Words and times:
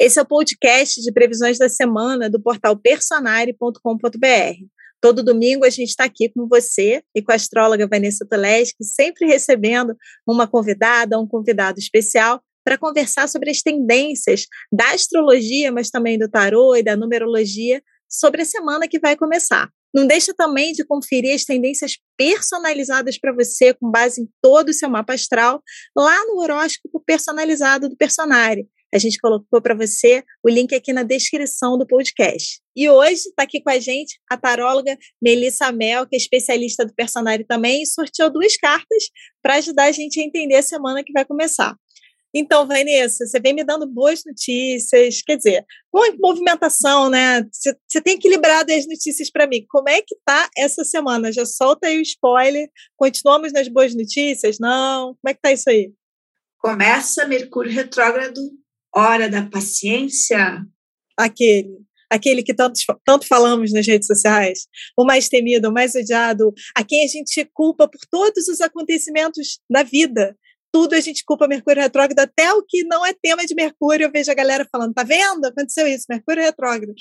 Esse 0.00 0.20
é 0.20 0.22
o 0.22 0.26
podcast 0.26 1.02
de 1.02 1.10
previsões 1.10 1.58
da 1.58 1.68
semana 1.68 2.30
do 2.30 2.40
portal 2.40 2.76
personare.com.br. 2.76 3.78
Todo 5.00 5.24
domingo 5.24 5.64
a 5.64 5.70
gente 5.70 5.88
está 5.88 6.04
aqui 6.04 6.28
com 6.28 6.46
você 6.46 7.02
e 7.12 7.20
com 7.20 7.32
a 7.32 7.34
astróloga 7.34 7.88
Vanessa 7.88 8.24
Toleschi, 8.24 8.74
sempre 8.80 9.26
recebendo 9.26 9.96
uma 10.24 10.46
convidada, 10.46 11.18
um 11.18 11.26
convidado 11.26 11.80
especial 11.80 12.40
para 12.64 12.78
conversar 12.78 13.28
sobre 13.28 13.50
as 13.50 13.60
tendências 13.60 14.46
da 14.72 14.92
astrologia, 14.92 15.72
mas 15.72 15.90
também 15.90 16.16
do 16.16 16.28
tarô 16.28 16.76
e 16.76 16.82
da 16.82 16.96
numerologia 16.96 17.82
sobre 18.08 18.42
a 18.42 18.44
semana 18.44 18.86
que 18.86 19.00
vai 19.00 19.16
começar. 19.16 19.68
Não 19.92 20.06
deixa 20.06 20.32
também 20.32 20.72
de 20.72 20.84
conferir 20.84 21.34
as 21.34 21.44
tendências 21.44 21.96
personalizadas 22.16 23.18
para 23.18 23.32
você, 23.32 23.74
com 23.74 23.90
base 23.90 24.22
em 24.22 24.28
todo 24.40 24.68
o 24.68 24.74
seu 24.74 24.88
mapa 24.88 25.14
astral, 25.14 25.60
lá 25.96 26.24
no 26.26 26.40
horóscopo 26.40 27.02
personalizado 27.04 27.88
do 27.88 27.96
Personari. 27.96 28.68
A 28.94 28.98
gente 28.98 29.18
colocou 29.18 29.60
para 29.60 29.74
você 29.74 30.22
o 30.42 30.48
link 30.48 30.74
aqui 30.74 30.92
na 30.92 31.02
descrição 31.02 31.76
do 31.76 31.86
podcast. 31.86 32.60
E 32.74 32.88
hoje 32.88 33.14
está 33.14 33.42
aqui 33.42 33.60
com 33.60 33.70
a 33.70 33.78
gente 33.78 34.18
a 34.30 34.36
taróloga 34.36 34.96
Melissa 35.20 35.70
Mel, 35.70 36.06
que 36.06 36.16
é 36.16 36.18
especialista 36.18 36.86
do 36.86 36.94
Personari 36.94 37.44
também, 37.44 37.82
e 37.82 37.86
sorteou 37.86 38.30
duas 38.30 38.56
cartas 38.56 39.04
para 39.42 39.56
ajudar 39.56 39.84
a 39.84 39.92
gente 39.92 40.18
a 40.20 40.24
entender 40.24 40.56
a 40.56 40.62
semana 40.62 41.04
que 41.04 41.12
vai 41.12 41.24
começar. 41.24 41.76
Então, 42.34 42.66
Vanessa, 42.66 43.26
você 43.26 43.40
vem 43.40 43.54
me 43.54 43.64
dando 43.64 43.86
boas 43.86 44.22
notícias, 44.24 45.22
quer 45.22 45.36
dizer, 45.36 45.64
com 45.90 46.00
movimentação, 46.18 47.08
né? 47.08 47.42
Você, 47.50 47.74
você 47.88 48.00
tem 48.02 48.14
equilibrado 48.14 48.72
as 48.72 48.86
notícias 48.86 49.30
para 49.30 49.46
mim. 49.46 49.64
Como 49.68 49.88
é 49.88 50.02
que 50.02 50.14
tá 50.24 50.48
essa 50.56 50.84
semana? 50.84 51.32
Já 51.32 51.46
solta 51.46 51.88
aí 51.88 51.98
o 51.98 52.02
spoiler. 52.02 52.68
Continuamos 52.96 53.52
nas 53.52 53.66
boas 53.68 53.94
notícias? 53.94 54.58
Não? 54.60 55.14
Como 55.14 55.28
é 55.28 55.34
que 55.34 55.40
tá 55.40 55.52
isso 55.52 55.70
aí? 55.70 55.90
Começa 56.58 57.26
Mercúrio 57.26 57.72
retrógrado, 57.72 58.40
hora 58.94 59.28
da 59.28 59.44
paciência. 59.46 60.64
Aquele 61.16 61.78
aquele 62.10 62.42
que 62.42 62.54
tanto, 62.54 62.80
tanto 63.04 63.26
falamos 63.26 63.70
nas 63.70 63.86
redes 63.86 64.06
sociais, 64.06 64.66
o 64.96 65.04
mais 65.04 65.28
temido, 65.28 65.68
o 65.68 65.72
mais 65.72 65.94
odiado, 65.94 66.54
a 66.74 66.82
quem 66.82 67.04
a 67.04 67.06
gente 67.06 67.46
culpa 67.52 67.86
por 67.86 68.00
todos 68.10 68.48
os 68.48 68.62
acontecimentos 68.62 69.60
da 69.68 69.82
vida 69.82 70.34
tudo 70.72 70.94
a 70.94 71.00
gente 71.00 71.24
culpa 71.24 71.48
Mercúrio 71.48 71.82
retrógrado, 71.82 72.18
até 72.18 72.52
o 72.52 72.62
que 72.62 72.84
não 72.84 73.04
é 73.04 73.12
tema 73.12 73.44
de 73.44 73.54
Mercúrio, 73.54 74.04
eu 74.04 74.10
vejo 74.10 74.30
a 74.30 74.34
galera 74.34 74.68
falando, 74.70 74.92
tá 74.92 75.02
vendo? 75.02 75.44
Aconteceu 75.46 75.86
isso, 75.86 76.06
Mercúrio 76.08 76.42
retrógrado. 76.42 76.92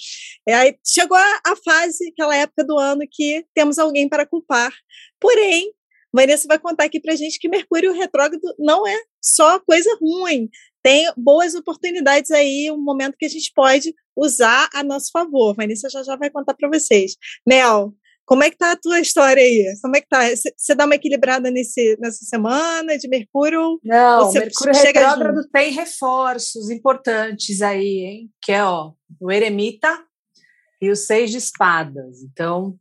E 0.48 0.52
aí 0.52 0.76
chegou 0.86 1.18
a, 1.18 1.56
fase, 1.64 2.10
aquela 2.10 2.36
época 2.36 2.64
do 2.64 2.78
ano 2.78 3.02
que 3.10 3.46
temos 3.54 3.78
alguém 3.78 4.08
para 4.08 4.26
culpar. 4.26 4.74
Porém, 5.20 5.74
Vanessa 6.14 6.48
vai 6.48 6.58
contar 6.58 6.86
aqui 6.86 7.00
pra 7.00 7.16
gente 7.16 7.40
que 7.40 7.50
Mercúrio 7.50 7.94
retrógrado 7.94 8.42
não 8.58 8.88
é 8.88 8.98
só 9.22 9.60
coisa 9.60 9.90
ruim. 10.02 10.50
Tem 10.88 11.12
boas 11.18 11.54
oportunidades 11.54 12.32
aí, 12.32 12.72
um 12.72 12.82
momento 12.82 13.18
que 13.18 13.26
a 13.26 13.30
gente 13.30 13.52
pode 13.54 13.94
usar 14.16 14.70
a 14.74 14.82
nosso 14.82 15.12
favor. 15.12 15.54
Vanessa 15.54 15.90
já 15.90 16.02
já 16.02 16.16
vai 16.16 16.30
contar 16.30 16.54
para 16.54 16.70
vocês. 16.70 17.18
Mel, 17.46 17.94
como 18.26 18.42
é 18.42 18.50
que 18.50 18.56
tá 18.56 18.72
a 18.72 18.78
tua 18.78 19.02
história 19.02 19.44
aí? 19.44 19.66
Como 19.82 19.98
é 19.98 20.00
que 20.00 20.08
tá? 20.08 20.22
Você 20.56 20.74
dá 20.74 20.86
uma 20.86 20.96
equilibrada 20.96 21.52
nesse, 21.52 21.98
nessa 22.00 22.24
semana 22.24 22.98
de 22.98 23.10
Mercúrio? 23.10 23.78
Não, 23.84 24.32
Mercúrio 24.32 24.74
retrógrado 24.74 25.36
junto? 25.36 25.50
tem 25.50 25.74
reforços 25.74 26.70
importantes 26.70 27.62
aí, 27.62 28.06
hein? 28.06 28.32
Que 28.42 28.54
é 28.54 28.64
ó, 28.64 28.94
o 29.20 29.30
Eremita 29.30 30.02
e 30.82 30.90
o 30.90 30.96
Seis 30.96 31.32
de 31.32 31.38
Espadas. 31.38 32.22
Então, 32.32 32.80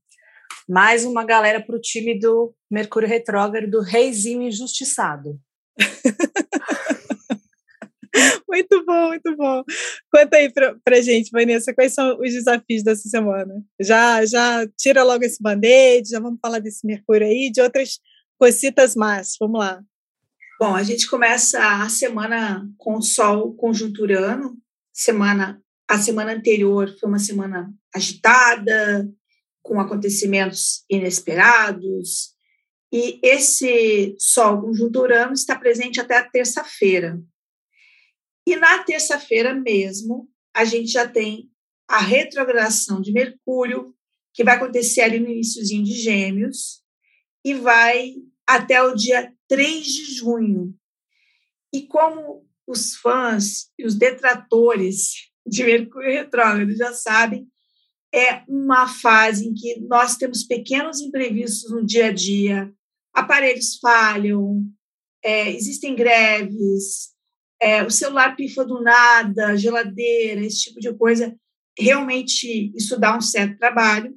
mais 0.68 1.04
uma 1.04 1.24
galera 1.24 1.60
para 1.60 1.74
o 1.74 1.80
time 1.80 2.16
do 2.16 2.54
Mercúrio 2.70 3.08
retrógrado, 3.08 3.68
do 3.68 3.82
reizinho 3.82 4.42
injustiçado. 4.42 5.40
Muito 8.48 8.84
bom, 8.84 9.08
muito 9.08 9.36
bom. 9.36 9.62
Conta 10.12 10.36
aí 10.36 10.52
pra, 10.52 10.76
pra 10.84 11.00
gente, 11.00 11.30
Vanessa, 11.30 11.74
quais 11.74 11.92
são 11.92 12.18
os 12.18 12.32
desafios 12.32 12.82
dessa 12.82 13.08
semana? 13.08 13.54
Já, 13.80 14.24
já 14.24 14.66
tira 14.78 15.02
logo 15.02 15.24
esse 15.24 15.42
band-aid, 15.42 16.08
já 16.08 16.20
vamos 16.20 16.38
falar 16.40 16.58
desse 16.58 16.86
Mercúrio 16.86 17.26
aí, 17.26 17.50
de 17.50 17.60
outras 17.60 17.98
cositas 18.38 18.94
mais. 18.94 19.34
Vamos 19.40 19.58
lá. 19.58 19.82
Bom, 20.58 20.74
a 20.74 20.82
gente 20.82 21.06
começa 21.06 21.82
a 21.82 21.88
semana 21.88 22.66
com 22.78 22.96
o 22.96 23.02
Sol 23.02 23.54
conjunturando. 23.54 24.56
Semana, 24.92 25.60
a 25.86 25.98
semana 25.98 26.32
anterior 26.32 26.94
foi 26.98 27.08
uma 27.08 27.18
semana 27.18 27.70
agitada, 27.94 29.06
com 29.62 29.78
acontecimentos 29.78 30.84
inesperados. 30.88 32.34
E 32.90 33.20
esse 33.22 34.14
Sol 34.18 34.62
conjunturando 34.62 35.34
está 35.34 35.58
presente 35.58 36.00
até 36.00 36.16
a 36.16 36.24
terça-feira. 36.28 37.20
E 38.46 38.54
na 38.54 38.84
terça-feira 38.84 39.52
mesmo, 39.52 40.30
a 40.54 40.64
gente 40.64 40.88
já 40.88 41.06
tem 41.06 41.50
a 41.88 41.98
retrogradação 41.98 43.00
de 43.00 43.12
Mercúrio, 43.12 43.94
que 44.32 44.44
vai 44.44 44.56
acontecer 44.56 45.00
ali 45.00 45.18
no 45.18 45.28
iníciozinho 45.28 45.84
de 45.84 45.92
Gêmeos, 45.92 46.82
e 47.44 47.54
vai 47.54 48.14
até 48.46 48.82
o 48.82 48.94
dia 48.94 49.32
3 49.48 49.84
de 49.84 50.14
junho. 50.14 50.74
E 51.72 51.82
como 51.82 52.46
os 52.66 52.94
fãs 52.96 53.70
e 53.78 53.84
os 53.84 53.94
detratores 53.94 55.30
de 55.46 55.64
Mercúrio 55.64 56.12
retrógrado 56.12 56.74
já 56.76 56.92
sabem, 56.92 57.48
é 58.14 58.42
uma 58.48 58.88
fase 58.88 59.46
em 59.46 59.54
que 59.54 59.80
nós 59.80 60.16
temos 60.16 60.44
pequenos 60.44 61.00
imprevistos 61.00 61.70
no 61.70 61.84
dia 61.84 62.06
a 62.06 62.12
dia, 62.12 62.72
aparelhos 63.12 63.78
falham, 63.78 64.64
é, 65.22 65.50
existem 65.50 65.94
greves, 65.94 67.15
é, 67.60 67.82
o 67.82 67.90
celular 67.90 68.36
pifa 68.36 68.64
do 68.64 68.82
nada, 68.82 69.56
geladeira, 69.56 70.40
esse 70.44 70.64
tipo 70.64 70.80
de 70.80 70.92
coisa, 70.94 71.34
realmente 71.78 72.72
isso 72.76 72.98
dá 72.98 73.16
um 73.16 73.20
certo 73.20 73.58
trabalho. 73.58 74.14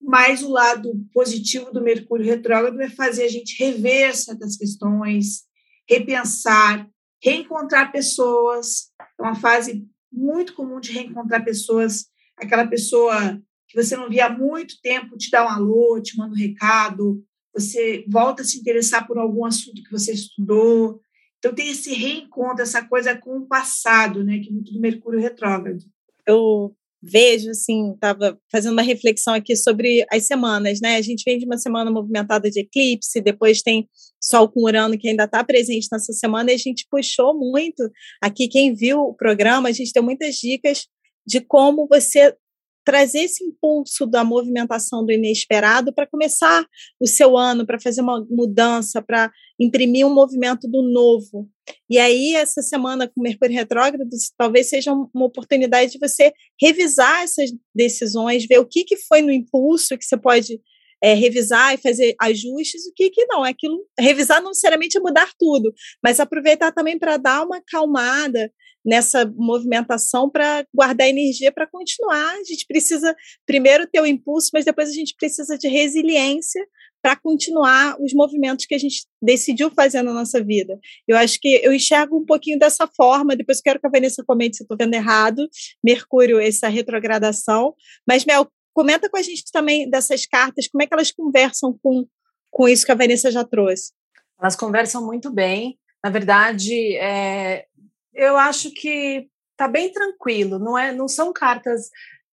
Mas 0.00 0.42
o 0.42 0.50
lado 0.50 0.92
positivo 1.12 1.72
do 1.72 1.82
Mercúrio 1.82 2.26
retrógrado 2.26 2.80
é 2.80 2.90
fazer 2.90 3.24
a 3.24 3.28
gente 3.28 3.62
rever 3.62 4.16
certas 4.16 4.56
questões, 4.56 5.42
repensar, 5.88 6.88
reencontrar 7.22 7.92
pessoas. 7.92 8.90
É 9.18 9.22
uma 9.22 9.36
fase 9.36 9.86
muito 10.12 10.54
comum 10.54 10.80
de 10.80 10.92
reencontrar 10.92 11.44
pessoas, 11.44 12.06
aquela 12.36 12.66
pessoa 12.66 13.40
que 13.68 13.80
você 13.80 13.96
não 13.96 14.10
via 14.10 14.26
há 14.26 14.30
muito 14.30 14.80
tempo 14.82 15.16
te 15.16 15.30
dá 15.30 15.44
um 15.44 15.48
alô, 15.48 16.00
te 16.02 16.16
manda 16.16 16.34
um 16.34 16.36
recado, 16.38 17.24
você 17.54 18.04
volta 18.08 18.42
a 18.42 18.44
se 18.44 18.58
interessar 18.58 19.06
por 19.06 19.18
algum 19.18 19.44
assunto 19.44 19.82
que 19.82 19.90
você 19.90 20.12
estudou. 20.12 21.00
Então 21.42 21.52
tem 21.52 21.70
esse 21.70 21.92
reencontro, 21.92 22.62
essa 22.62 22.86
coisa 22.86 23.16
com 23.16 23.38
o 23.38 23.46
passado, 23.46 24.22
né, 24.22 24.38
que 24.38 24.48
é 24.48 24.52
muito 24.52 24.72
do 24.72 24.80
Mercúrio 24.80 25.18
retrógrado. 25.18 25.82
Eu 26.24 26.72
vejo, 27.02 27.50
assim, 27.50 27.94
estava 27.94 28.38
fazendo 28.48 28.74
uma 28.74 28.82
reflexão 28.82 29.34
aqui 29.34 29.56
sobre 29.56 30.06
as 30.08 30.24
semanas, 30.24 30.80
né? 30.80 30.94
A 30.94 31.02
gente 31.02 31.24
vem 31.24 31.36
de 31.36 31.44
uma 31.44 31.58
semana 31.58 31.90
movimentada 31.90 32.48
de 32.48 32.60
eclipse, 32.60 33.20
depois 33.20 33.60
tem 33.60 33.88
Sol 34.22 34.48
com 34.48 34.62
Urano 34.62 34.96
que 34.96 35.08
ainda 35.08 35.24
está 35.24 35.42
presente 35.42 35.88
nessa 35.90 36.12
semana, 36.12 36.52
e 36.52 36.54
a 36.54 36.58
gente 36.58 36.86
puxou 36.88 37.36
muito 37.36 37.90
aqui. 38.20 38.46
Quem 38.46 38.72
viu 38.72 39.00
o 39.00 39.14
programa, 39.14 39.68
a 39.68 39.72
gente 39.72 39.90
deu 39.92 40.02
muitas 40.04 40.36
dicas 40.36 40.86
de 41.26 41.40
como 41.40 41.88
você 41.88 42.36
trazer 42.84 43.20
esse 43.20 43.44
impulso 43.44 44.06
da 44.06 44.24
movimentação 44.24 45.04
do 45.04 45.12
inesperado 45.12 45.92
para 45.92 46.06
começar 46.06 46.66
o 47.00 47.06
seu 47.06 47.36
ano, 47.36 47.66
para 47.66 47.80
fazer 47.80 48.00
uma 48.00 48.24
mudança, 48.30 49.02
para 49.02 49.30
imprimir 49.58 50.06
um 50.06 50.14
movimento 50.14 50.68
do 50.68 50.82
novo. 50.82 51.48
E 51.88 51.98
aí, 51.98 52.34
essa 52.34 52.62
semana 52.62 53.08
com 53.08 53.22
Mercúrio 53.22 53.54
retrógrado, 53.54 54.08
talvez 54.36 54.68
seja 54.68 54.92
uma 54.92 55.26
oportunidade 55.26 55.92
de 55.92 55.98
você 55.98 56.32
revisar 56.60 57.22
essas 57.22 57.50
decisões, 57.74 58.46
ver 58.46 58.58
o 58.58 58.66
que, 58.66 58.84
que 58.84 58.96
foi 58.96 59.22
no 59.22 59.30
impulso 59.30 59.96
que 59.96 60.04
você 60.04 60.16
pode 60.16 60.60
é, 61.02 61.14
revisar 61.14 61.74
e 61.74 61.78
fazer 61.78 62.14
ajustes, 62.20 62.86
o 62.86 62.92
que, 62.94 63.10
que 63.10 63.26
não. 63.26 63.44
É 63.44 63.50
aquilo, 63.50 63.78
revisar 63.98 64.40
não 64.40 64.50
necessariamente 64.50 64.96
é 64.96 65.00
mudar 65.00 65.30
tudo, 65.38 65.72
mas 66.02 66.20
aproveitar 66.20 66.72
também 66.72 66.98
para 66.98 67.16
dar 67.16 67.44
uma 67.44 67.58
acalmada, 67.58 68.50
nessa 68.84 69.24
movimentação 69.36 70.28
para 70.28 70.66
guardar 70.74 71.08
energia 71.08 71.52
para 71.52 71.66
continuar. 71.66 72.34
A 72.34 72.44
gente 72.44 72.66
precisa 72.66 73.14
primeiro 73.46 73.86
ter 73.86 74.00
o 74.00 74.06
impulso, 74.06 74.50
mas 74.52 74.64
depois 74.64 74.88
a 74.88 74.92
gente 74.92 75.14
precisa 75.16 75.56
de 75.56 75.68
resiliência 75.68 76.66
para 77.00 77.16
continuar 77.16 77.96
os 78.00 78.12
movimentos 78.14 78.64
que 78.64 78.74
a 78.76 78.78
gente 78.78 79.04
decidiu 79.20 79.70
fazer 79.70 80.02
na 80.02 80.12
nossa 80.12 80.42
vida. 80.42 80.78
Eu 81.06 81.16
acho 81.16 81.38
que 81.40 81.60
eu 81.62 81.72
enxergo 81.72 82.16
um 82.16 82.24
pouquinho 82.24 82.58
dessa 82.58 82.86
forma, 82.86 83.34
depois 83.34 83.60
quero 83.60 83.80
que 83.80 83.86
a 83.86 83.90
Vanessa 83.90 84.22
comente 84.24 84.56
se 84.56 84.62
eu 84.62 84.64
estou 84.64 84.76
vendo 84.78 84.94
errado, 84.94 85.48
Mercúrio, 85.82 86.38
essa 86.38 86.68
retrogradação. 86.68 87.74
Mas, 88.06 88.24
Mel, 88.24 88.48
comenta 88.72 89.08
com 89.08 89.16
a 89.16 89.22
gente 89.22 89.44
também 89.52 89.88
dessas 89.88 90.26
cartas, 90.26 90.68
como 90.68 90.82
é 90.82 90.86
que 90.86 90.94
elas 90.94 91.12
conversam 91.12 91.78
com, 91.82 92.06
com 92.50 92.68
isso 92.68 92.84
que 92.86 92.92
a 92.92 92.96
Vanessa 92.96 93.30
já 93.30 93.44
trouxe. 93.44 93.92
Elas 94.40 94.56
conversam 94.56 95.04
muito 95.04 95.30
bem. 95.30 95.78
Na 96.02 96.10
verdade, 96.10 96.96
é, 96.96 97.66
eu 98.12 98.36
acho 98.36 98.70
que 98.72 99.28
tá 99.56 99.68
bem 99.68 99.92
tranquilo, 99.92 100.58
não 100.58 100.76
é, 100.76 100.92
não 100.92 101.06
são 101.06 101.32
cartas 101.32 101.90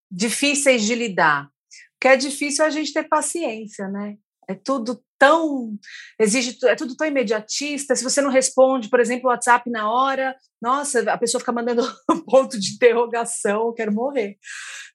difíceis 0.10 0.84
de 0.84 0.96
lidar. 0.96 1.46
O 1.46 2.00
que 2.02 2.08
é 2.08 2.16
difícil 2.16 2.64
é 2.64 2.68
a 2.68 2.72
gente 2.72 2.94
ter 2.94 3.04
paciência, 3.08 3.88
né? 3.88 4.18
É 4.48 4.56
tudo 4.56 5.04
tão 5.20 5.78
exige 6.18 6.58
é 6.66 6.76
tudo 6.76 6.96
tão 6.96 7.06
imediatista. 7.06 7.96
Se 7.96 8.04
você 8.04 8.22
não 8.22 8.32
responde, 8.32 8.90
por 8.90 9.00
exemplo, 9.00 9.28
o 9.28 9.30
WhatsApp 9.30 9.70
na 9.70 9.92
hora, 9.92 10.36
nossa, 10.62 11.02
a 11.12 11.18
pessoa 11.18 11.40
fica 11.40 11.52
mandando 11.52 11.82
um 12.10 12.22
ponto 12.22 12.60
de 12.60 12.74
interrogação, 12.74 13.74
quero 13.74 13.94
morrer. 13.94 14.38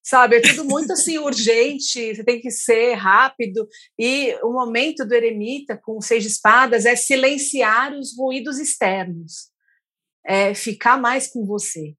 Sabe, 0.03 0.37
é 0.37 0.41
tudo 0.41 0.65
muito 0.65 0.93
assim 0.93 1.17
urgente, 1.19 2.15
você 2.15 2.25
tem 2.25 2.41
que 2.41 2.51
ser 2.51 2.95
rápido. 2.95 3.67
E 3.99 4.35
o 4.43 4.53
momento 4.53 5.05
do 5.05 5.15
eremita 5.15 5.79
com 5.83 6.01
seis 6.01 6.27
espadas 6.27 6.85
é 6.85 6.97
silenciar 6.97 7.95
os 7.95 8.17
ruídos 8.17 8.59
externos, 8.59 9.51
é 10.27 10.55
ficar 10.55 10.99
mais 10.99 11.29
com 11.29 11.47
você. 11.47 11.95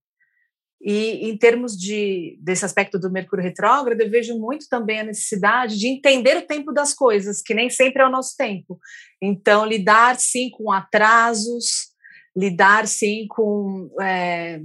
E 0.87 1.27
em 1.27 1.35
termos 1.35 1.75
de, 1.75 2.37
desse 2.39 2.63
aspecto 2.63 2.99
do 2.99 3.11
Mercúrio 3.11 3.43
retrógrado, 3.43 3.99
eu 3.99 4.09
vejo 4.09 4.37
muito 4.37 4.67
também 4.69 4.99
a 4.99 5.03
necessidade 5.03 5.79
de 5.79 5.87
entender 5.87 6.37
o 6.37 6.45
tempo 6.45 6.71
das 6.71 6.93
coisas, 6.93 7.41
que 7.41 7.55
nem 7.55 7.71
sempre 7.71 8.03
é 8.03 8.05
o 8.05 8.11
nosso 8.11 8.35
tempo. 8.37 8.77
Então, 9.19 9.65
lidar 9.65 10.19
sim 10.19 10.51
com 10.51 10.71
atrasos, 10.71 11.87
lidar 12.37 12.87
sim 12.87 13.25
com 13.27 13.89
é, 13.99 14.61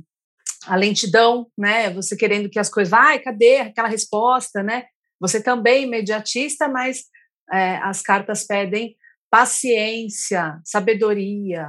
a 0.66 0.76
lentidão, 0.76 1.46
né? 1.56 1.88
Você 1.94 2.14
querendo 2.14 2.50
que 2.50 2.58
as 2.58 2.68
coisas, 2.68 2.90
vai, 2.90 3.18
cadê 3.18 3.56
aquela 3.60 3.88
resposta, 3.88 4.62
né? 4.62 4.84
Você 5.18 5.42
também 5.42 5.84
imediatista, 5.84 6.68
mas 6.68 7.04
é, 7.50 7.76
as 7.76 8.02
cartas 8.02 8.46
pedem 8.46 8.94
paciência, 9.30 10.60
sabedoria, 10.66 11.66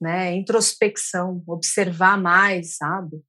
né? 0.00 0.34
Introspecção, 0.34 1.44
observar 1.46 2.18
mais, 2.18 2.76
sabe? 2.76 3.22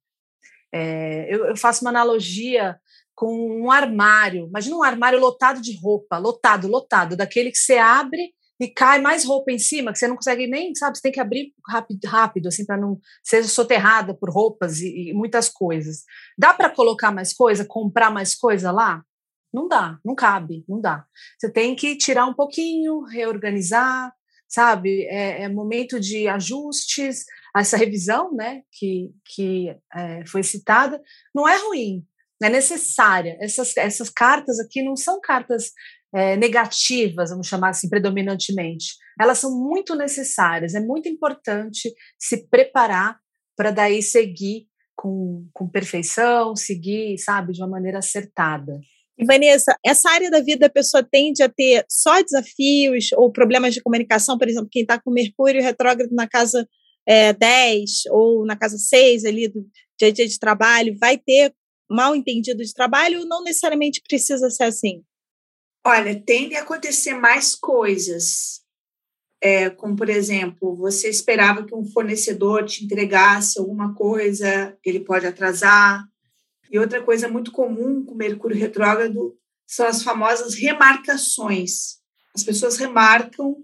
É, 0.76 1.32
eu, 1.32 1.46
eu, 1.46 1.56
faço 1.56 1.84
uma 1.84 1.90
analogia 1.90 2.76
com 3.14 3.62
um 3.62 3.70
armário. 3.70 4.48
Imagina 4.48 4.76
um 4.76 4.82
armário 4.82 5.20
lotado 5.20 5.60
de 5.60 5.78
roupa, 5.80 6.18
lotado, 6.18 6.66
lotado, 6.66 7.16
daquele 7.16 7.52
que 7.52 7.58
você 7.58 7.78
abre 7.78 8.34
e 8.60 8.66
cai 8.66 9.00
mais 9.00 9.24
roupa 9.24 9.52
em 9.52 9.58
cima, 9.58 9.92
que 9.92 9.98
você 9.98 10.08
não 10.08 10.16
consegue 10.16 10.48
nem, 10.48 10.74
sabe, 10.74 10.96
você 10.96 11.02
tem 11.02 11.12
que 11.12 11.20
abrir 11.20 11.52
rápido, 11.68 12.00
rápido 12.06 12.48
assim, 12.48 12.64
para 12.64 12.76
não 12.76 12.98
ser 13.22 13.44
soterrada 13.44 14.14
por 14.14 14.30
roupas 14.30 14.80
e, 14.80 15.10
e 15.10 15.12
muitas 15.12 15.48
coisas. 15.48 16.02
Dá 16.36 16.52
para 16.52 16.70
colocar 16.70 17.12
mais 17.12 17.32
coisa, 17.32 17.64
comprar 17.64 18.10
mais 18.10 18.34
coisa 18.34 18.72
lá? 18.72 19.00
Não 19.52 19.68
dá, 19.68 19.98
não 20.04 20.16
cabe, 20.16 20.64
não 20.68 20.80
dá. 20.80 21.04
Você 21.38 21.48
tem 21.48 21.76
que 21.76 21.96
tirar 21.96 22.26
um 22.26 22.34
pouquinho, 22.34 23.02
reorganizar, 23.02 24.12
sabe? 24.48 25.04
É, 25.04 25.42
é 25.42 25.48
momento 25.48 26.00
de 26.00 26.26
ajustes, 26.26 27.24
essa 27.60 27.76
revisão, 27.76 28.32
né, 28.34 28.62
que, 28.72 29.10
que 29.34 29.68
é, 29.94 30.26
foi 30.26 30.42
citada, 30.42 31.00
não 31.34 31.48
é 31.48 31.56
ruim, 31.56 32.04
é 32.42 32.48
necessária. 32.48 33.36
Essas, 33.40 33.76
essas 33.76 34.10
cartas 34.10 34.58
aqui 34.58 34.82
não 34.82 34.96
são 34.96 35.20
cartas 35.20 35.70
é, 36.14 36.36
negativas, 36.36 37.30
vamos 37.30 37.46
chamar 37.46 37.70
assim, 37.70 37.88
predominantemente. 37.88 38.94
Elas 39.20 39.38
são 39.38 39.56
muito 39.56 39.94
necessárias, 39.94 40.74
é 40.74 40.80
muito 40.80 41.08
importante 41.08 41.92
se 42.18 42.48
preparar 42.48 43.18
para 43.56 43.70
daí 43.70 44.02
seguir 44.02 44.66
com, 44.96 45.46
com 45.52 45.68
perfeição, 45.68 46.56
seguir, 46.56 47.18
sabe, 47.18 47.52
de 47.52 47.60
uma 47.60 47.68
maneira 47.68 47.98
acertada. 47.98 48.80
E 49.16 49.24
Vanessa, 49.24 49.76
essa 49.84 50.10
área 50.10 50.30
da 50.30 50.40
vida 50.40 50.66
a 50.66 50.70
pessoa 50.70 51.06
tende 51.08 51.42
a 51.42 51.48
ter 51.48 51.84
só 51.88 52.20
desafios 52.20 53.12
ou 53.12 53.30
problemas 53.30 53.72
de 53.72 53.80
comunicação, 53.80 54.36
por 54.36 54.48
exemplo, 54.48 54.68
quem 54.70 54.82
está 54.82 55.00
com 55.00 55.12
Mercúrio 55.12 55.62
retrógrado 55.62 56.10
na 56.12 56.28
casa 56.28 56.68
é, 57.06 57.32
10 57.32 58.06
ou 58.10 58.44
na 58.44 58.56
casa 58.56 58.78
6 58.78 59.24
ali 59.24 59.48
do 59.48 59.66
dia 59.98 60.08
a 60.08 60.12
dia 60.12 60.26
de 60.26 60.38
trabalho, 60.38 60.96
vai 60.98 61.18
ter 61.18 61.54
mal 61.88 62.14
entendido 62.14 62.64
de 62.64 62.72
trabalho 62.72 63.24
não 63.26 63.42
necessariamente 63.42 64.02
precisa 64.06 64.50
ser 64.50 64.64
assim? 64.64 65.04
Olha, 65.86 66.18
tende 66.18 66.56
a 66.56 66.62
acontecer 66.62 67.14
mais 67.14 67.54
coisas. 67.54 68.62
É, 69.40 69.68
como, 69.68 69.94
por 69.94 70.08
exemplo, 70.08 70.74
você 70.74 71.10
esperava 71.10 71.64
que 71.64 71.74
um 71.74 71.84
fornecedor 71.84 72.64
te 72.64 72.84
entregasse 72.84 73.58
alguma 73.58 73.94
coisa, 73.94 74.76
ele 74.82 75.00
pode 75.00 75.26
atrasar. 75.26 76.02
E 76.70 76.78
outra 76.78 77.02
coisa 77.02 77.28
muito 77.28 77.52
comum 77.52 78.02
com 78.04 78.14
Mercúrio 78.14 78.56
retrógrado 78.56 79.38
são 79.66 79.86
as 79.86 80.02
famosas 80.02 80.54
remarcações. 80.54 81.98
As 82.34 82.42
pessoas 82.42 82.78
remarcam 82.78 83.56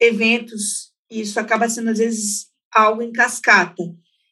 eventos 0.00 0.92
e 1.10 1.20
isso 1.20 1.38
acaba 1.38 1.68
sendo, 1.68 1.90
às 1.90 1.98
vezes, 1.98 2.50
algo 2.76 3.02
em 3.02 3.12
cascata. 3.12 3.82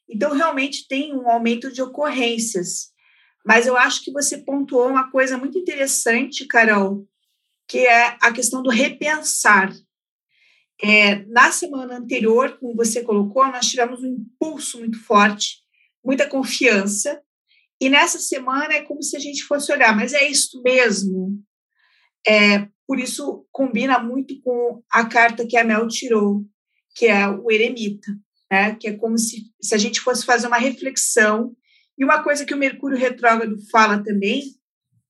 Então, 0.08 0.32
realmente 0.32 0.86
tem 0.86 1.14
um 1.14 1.28
aumento 1.30 1.72
de 1.72 1.82
ocorrências. 1.82 2.92
Mas 3.44 3.66
eu 3.66 3.76
acho 3.76 4.02
que 4.02 4.12
você 4.12 4.38
pontuou 4.38 4.88
uma 4.88 5.10
coisa 5.10 5.36
muito 5.36 5.58
interessante, 5.58 6.46
Carol, 6.46 7.06
que 7.68 7.78
é 7.78 8.16
a 8.20 8.32
questão 8.32 8.62
do 8.62 8.70
repensar. 8.70 9.72
É, 10.82 11.24
na 11.26 11.52
semana 11.52 11.98
anterior, 11.98 12.58
como 12.58 12.74
você 12.74 13.02
colocou, 13.02 13.46
nós 13.46 13.66
tivemos 13.66 14.02
um 14.02 14.06
impulso 14.06 14.78
muito 14.78 14.98
forte, 15.02 15.62
muita 16.04 16.28
confiança, 16.28 17.22
e 17.80 17.88
nessa 17.88 18.18
semana 18.18 18.72
é 18.74 18.82
como 18.82 19.02
se 19.02 19.16
a 19.16 19.20
gente 19.20 19.44
fosse 19.44 19.72
olhar, 19.72 19.94
mas 19.94 20.14
é 20.14 20.26
isso 20.26 20.62
mesmo? 20.62 21.38
É, 22.26 22.68
por 22.86 22.98
isso 22.98 23.46
combina 23.52 23.98
muito 23.98 24.40
com 24.40 24.82
a 24.90 25.06
carta 25.06 25.46
que 25.46 25.56
a 25.56 25.64
Mel 25.64 25.86
tirou, 25.88 26.44
que 26.94 27.06
é 27.06 27.28
o 27.28 27.50
eremita 27.50 28.10
né? 28.50 28.74
que 28.74 28.88
é 28.88 28.96
como 28.96 29.18
se, 29.18 29.52
se 29.60 29.74
a 29.74 29.78
gente 29.78 30.00
fosse 30.00 30.24
fazer 30.24 30.46
uma 30.46 30.58
reflexão. 30.58 31.54
E 31.96 32.04
uma 32.04 32.22
coisa 32.22 32.44
que 32.44 32.54
o 32.54 32.58
Mercúrio 32.58 32.98
retrógrado 32.98 33.56
fala 33.70 34.02
também 34.02 34.42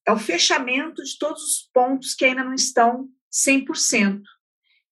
é 0.07 0.13
o 0.13 0.19
fechamento 0.19 1.03
de 1.03 1.19
todos 1.19 1.43
os 1.43 1.71
pontos 1.73 2.15
que 2.15 2.25
ainda 2.25 2.45
não 2.45 2.55
estão 2.55 3.09
100%. 3.33 4.21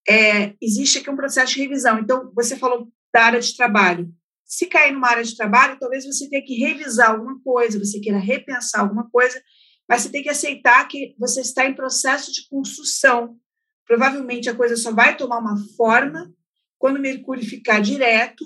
É, 0.08 0.54
existe 0.60 0.98
aqui 0.98 1.10
um 1.10 1.16
processo 1.16 1.54
de 1.54 1.60
revisão. 1.60 1.98
Então, 1.98 2.32
você 2.34 2.56
falou 2.56 2.88
da 3.12 3.24
área 3.24 3.40
de 3.40 3.54
trabalho. 3.56 4.12
Se 4.44 4.66
cair 4.66 4.92
numa 4.92 5.08
área 5.08 5.22
de 5.22 5.36
trabalho, 5.36 5.78
talvez 5.78 6.04
você 6.04 6.28
tenha 6.28 6.44
que 6.44 6.58
revisar 6.58 7.10
alguma 7.10 7.40
coisa, 7.42 7.78
você 7.78 8.00
queira 8.00 8.18
repensar 8.18 8.80
alguma 8.80 9.08
coisa, 9.10 9.40
mas 9.88 10.02
você 10.02 10.10
tem 10.10 10.22
que 10.22 10.28
aceitar 10.28 10.86
que 10.88 11.14
você 11.18 11.40
está 11.40 11.66
em 11.66 11.74
processo 11.74 12.32
de 12.32 12.48
construção. 12.48 13.36
Provavelmente 13.86 14.48
a 14.48 14.54
coisa 14.54 14.76
só 14.76 14.92
vai 14.92 15.16
tomar 15.16 15.38
uma 15.38 15.56
forma 15.76 16.32
quando 16.82 16.98
Mercúrio 16.98 17.48
ficar 17.48 17.80
direto, 17.80 18.44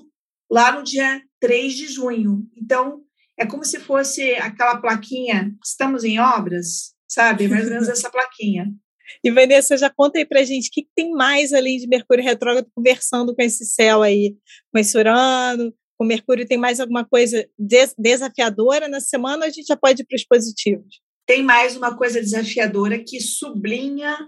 lá 0.50 0.71
no 0.71 0.85
dia 0.85 1.23
3 1.41 1.73
de 1.73 1.87
junho. 1.87 2.47
Então, 2.55 3.00
é 3.35 3.47
como 3.47 3.65
se 3.65 3.81
fosse 3.81 4.35
aquela 4.35 4.77
plaquinha, 4.77 5.56
estamos 5.65 6.05
em 6.05 6.21
obras, 6.21 6.94
sabe? 7.09 7.49
Mais 7.49 7.65
ou 7.65 7.71
menos 7.71 7.88
essa 7.88 8.11
plaquinha. 8.11 8.67
E 9.23 9.31
Vanessa, 9.31 9.77
já 9.77 9.88
conta 9.88 10.19
aí 10.19 10.27
pra 10.27 10.43
gente 10.43 10.67
o 10.67 10.71
que, 10.73 10.83
que 10.83 10.91
tem 10.93 11.12
mais 11.12 11.53
além 11.53 11.79
de 11.79 11.87
Mercúrio 11.87 12.25
retrógrado 12.25 12.69
conversando 12.75 13.37
com 13.37 13.41
esse 13.41 13.65
céu 13.65 14.03
aí, 14.03 14.37
com 14.73 14.81
esse 14.81 14.99
Urano, 14.99 15.73
com 15.97 16.05
Mercúrio, 16.05 16.44
tem 16.44 16.59
mais 16.59 16.81
alguma 16.81 17.05
coisa 17.05 17.49
des 17.56 17.94
desafiadora 17.97 18.89
na 18.89 18.99
semana 18.99 19.44
ou 19.44 19.49
a 19.49 19.49
gente 19.49 19.67
já 19.69 19.77
pode 19.77 20.03
ir 20.03 20.06
para 20.06 20.17
os 20.17 20.25
positivos? 20.25 21.01
Tem 21.25 21.41
mais 21.41 21.77
uma 21.77 21.96
coisa 21.96 22.20
desafiadora 22.20 22.99
que 22.99 23.20
sublinha 23.20 24.19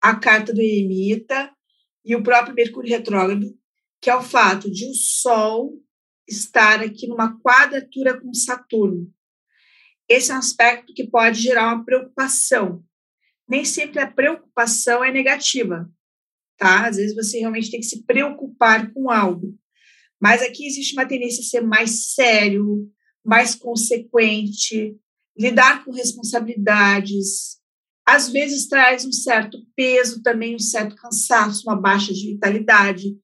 a 0.00 0.14
carta 0.14 0.54
do 0.54 0.62
eremita 0.62 1.50
e 2.04 2.16
o 2.16 2.22
próprio 2.22 2.54
Mercúrio 2.54 2.90
retrógrado, 2.90 3.46
que 4.00 4.10
é 4.10 4.16
o 4.16 4.22
fato 4.22 4.70
de 4.70 4.86
o 4.86 4.94
Sol 4.94 5.80
estar 6.28 6.80
aqui 6.80 7.06
numa 7.06 7.38
quadratura 7.40 8.20
com 8.20 8.32
Saturno. 8.34 9.12
Esse 10.08 10.30
é 10.30 10.34
um 10.34 10.38
aspecto 10.38 10.92
que 10.92 11.08
pode 11.08 11.40
gerar 11.40 11.74
uma 11.74 11.84
preocupação. 11.84 12.84
Nem 13.48 13.64
sempre 13.64 14.00
a 14.00 14.10
preocupação 14.10 15.04
é 15.04 15.12
negativa, 15.12 15.90
tá? 16.56 16.88
Às 16.88 16.96
vezes 16.96 17.14
você 17.14 17.38
realmente 17.38 17.70
tem 17.70 17.80
que 17.80 17.86
se 17.86 18.04
preocupar 18.04 18.92
com 18.92 19.10
algo. 19.10 19.56
Mas 20.20 20.42
aqui 20.42 20.66
existe 20.66 20.94
uma 20.94 21.06
tendência 21.06 21.40
a 21.40 21.44
ser 21.44 21.60
mais 21.62 22.12
sério, 22.14 22.90
mais 23.24 23.54
consequente, 23.54 24.96
lidar 25.36 25.84
com 25.84 25.92
responsabilidades, 25.92 27.58
às 28.06 28.28
vezes 28.28 28.68
traz 28.68 29.04
um 29.04 29.12
certo 29.12 29.58
peso 29.76 30.22
também, 30.22 30.54
um 30.54 30.60
certo 30.60 30.96
cansaço, 30.96 31.62
uma 31.66 31.80
baixa 31.80 32.12
de 32.12 32.32
vitalidade. 32.32 33.16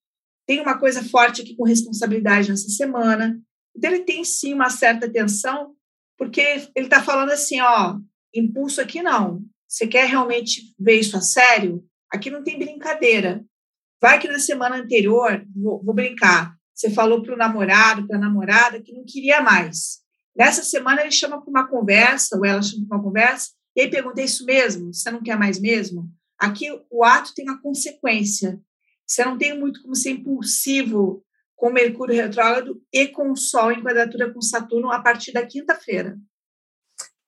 Tem 0.46 0.60
uma 0.60 0.78
coisa 0.78 1.02
forte 1.02 1.42
aqui 1.42 1.56
com 1.56 1.64
responsabilidade 1.64 2.50
nessa 2.50 2.68
semana. 2.68 3.40
Então, 3.76 3.90
ele 3.90 4.04
tem 4.04 4.24
sim 4.24 4.54
uma 4.54 4.70
certa 4.70 5.10
tensão, 5.10 5.74
porque 6.16 6.40
ele 6.74 6.86
está 6.86 7.02
falando 7.02 7.30
assim: 7.30 7.60
ó, 7.60 7.98
impulso 8.34 8.80
aqui 8.80 9.02
não. 9.02 9.42
Você 9.66 9.86
quer 9.86 10.08
realmente 10.08 10.74
ver 10.78 10.98
isso 10.98 11.16
a 11.16 11.20
sério? 11.20 11.84
Aqui 12.10 12.30
não 12.30 12.42
tem 12.42 12.58
brincadeira. 12.58 13.44
Vai 14.00 14.18
que 14.18 14.28
na 14.28 14.38
semana 14.38 14.76
anterior, 14.76 15.44
vou, 15.54 15.82
vou 15.82 15.94
brincar, 15.94 16.56
você 16.78 16.88
falou 16.88 17.22
para 17.22 17.34
o 17.34 17.36
namorado, 17.36 18.06
para 18.06 18.16
a 18.16 18.20
namorada, 18.20 18.80
que 18.80 18.92
não 18.92 19.04
queria 19.04 19.42
mais. 19.42 19.98
Nessa 20.36 20.62
semana 20.62 21.02
ele 21.02 21.10
chama 21.10 21.42
para 21.42 21.50
uma 21.50 21.68
conversa, 21.68 22.36
ou 22.36 22.46
ela 22.46 22.62
chama 22.62 22.86
para 22.86 22.96
uma 22.96 23.04
conversa, 23.04 23.50
e 23.76 23.82
aí 23.82 23.90
perguntei 23.90 24.24
isso 24.24 24.44
mesmo? 24.44 24.92
Você 24.92 25.10
não 25.10 25.22
quer 25.22 25.38
mais 25.38 25.60
mesmo? 25.60 26.10
Aqui 26.38 26.66
o 26.90 27.04
ato 27.04 27.34
tem 27.34 27.44
uma 27.44 27.60
consequência. 27.60 28.60
Você 29.06 29.24
não 29.24 29.38
tem 29.38 29.58
muito 29.58 29.82
como 29.82 29.94
ser 29.94 30.10
impulsivo 30.10 31.24
com 31.56 31.72
Mercúrio 31.72 32.14
retrógrado 32.14 32.80
e 32.92 33.08
com 33.08 33.32
o 33.32 33.36
Sol 33.36 33.72
em 33.72 33.82
quadratura 33.82 34.32
com 34.32 34.40
Saturno 34.40 34.92
a 34.92 35.02
partir 35.02 35.32
da 35.32 35.44
quinta-feira. 35.44 36.16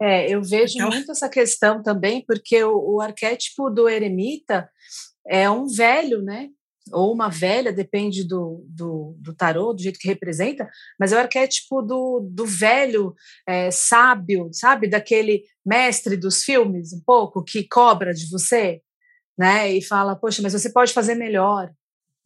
É, 0.00 0.32
eu 0.32 0.42
vejo 0.42 0.74
então... 0.76 0.88
muito 0.88 1.10
essa 1.10 1.28
questão 1.28 1.82
também, 1.82 2.24
porque 2.24 2.62
o, 2.64 2.94
o 2.94 3.00
arquétipo 3.00 3.68
do 3.68 3.88
eremita 3.88 4.70
é 5.26 5.50
um 5.50 5.66
velho, 5.66 6.22
né? 6.22 6.48
Ou 6.92 7.12
uma 7.12 7.28
velha, 7.28 7.72
depende 7.72 8.26
do, 8.26 8.64
do, 8.68 9.16
do 9.18 9.34
tarô, 9.34 9.72
do 9.72 9.82
jeito 9.82 9.98
que 9.98 10.08
representa, 10.08 10.68
mas 10.98 11.12
é 11.12 11.16
o 11.16 11.20
arquétipo 11.20 11.82
do, 11.82 12.20
do 12.20 12.46
velho 12.46 13.14
é, 13.46 13.70
sábio, 13.70 14.50
sabe? 14.52 14.88
Daquele 14.88 15.44
mestre 15.64 16.16
dos 16.16 16.42
filmes, 16.42 16.92
um 16.92 17.02
pouco, 17.04 17.44
que 17.44 17.66
cobra 17.68 18.12
de 18.12 18.28
você, 18.30 18.80
né? 19.38 19.72
E 19.72 19.82
fala, 19.82 20.16
poxa, 20.16 20.42
mas 20.42 20.52
você 20.52 20.70
pode 20.72 20.92
fazer 20.92 21.14
melhor, 21.14 21.70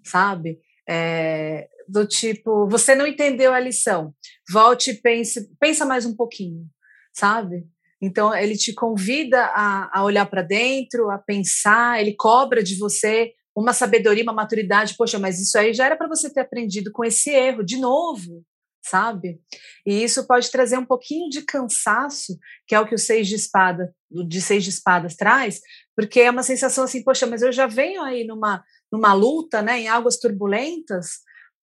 sabe? 0.05 0.61
É, 0.89 1.69
do 1.89 2.07
tipo, 2.07 2.69
você 2.69 2.95
não 2.95 3.07
entendeu 3.07 3.53
a 3.53 3.61
lição, 3.61 4.15
volte 4.51 4.91
e 4.91 5.01
pense, 5.01 5.49
pensa 5.59 5.85
mais 5.85 6.07
um 6.07 6.15
pouquinho, 6.15 6.67
sabe? 7.13 7.67
Então, 8.01 8.35
ele 8.35 8.57
te 8.57 8.75
convida 8.75 9.47
a, 9.55 10.01
a 10.01 10.05
olhar 10.05 10.27
para 10.27 10.43
dentro, 10.43 11.11
a 11.11 11.19
pensar, 11.19 12.01
ele 12.01 12.15
cobra 12.15 12.63
de 12.63 12.77
você 12.77 13.33
uma 13.55 13.73
sabedoria, 13.73 14.23
uma 14.23 14.33
maturidade. 14.33 14.95
Poxa, 14.97 15.19
mas 15.19 15.41
isso 15.41 15.57
aí 15.59 15.73
já 15.73 15.87
era 15.87 15.97
para 15.97 16.09
você 16.09 16.33
ter 16.33 16.41
aprendido 16.41 16.91
com 16.93 17.05
esse 17.05 17.31
erro, 17.31 17.63
de 17.63 17.77
novo, 17.77 18.45
sabe? 18.83 19.41
E 19.87 20.03
isso 20.03 20.27
pode 20.27 20.51
trazer 20.51 20.79
um 20.79 20.85
pouquinho 20.85 21.29
de 21.31 21.43
cansaço, 21.43 22.39
que 22.67 22.75
é 22.75 22.81
o 22.81 22.87
que 22.87 22.95
o 22.95 22.99
seis 22.99 23.27
de 23.29 23.35
espada, 23.35 23.95
de 24.11 24.41
seis 24.41 24.63
de 24.63 24.71
espadas 24.71 25.17
traz, 25.17 25.61
porque 25.97 26.21
é 26.21 26.31
uma 26.31 26.43
sensação 26.43 26.85
assim, 26.85 27.03
poxa, 27.03 27.27
mas 27.27 27.43
eu 27.43 27.53
já 27.53 27.67
venho 27.67 28.03
aí 28.03 28.25
numa, 28.27 28.63
numa 28.93 29.13
luta, 29.15 29.63
né, 29.63 29.81
em 29.81 29.89
águas 29.89 30.19
turbulentas, 30.19 31.21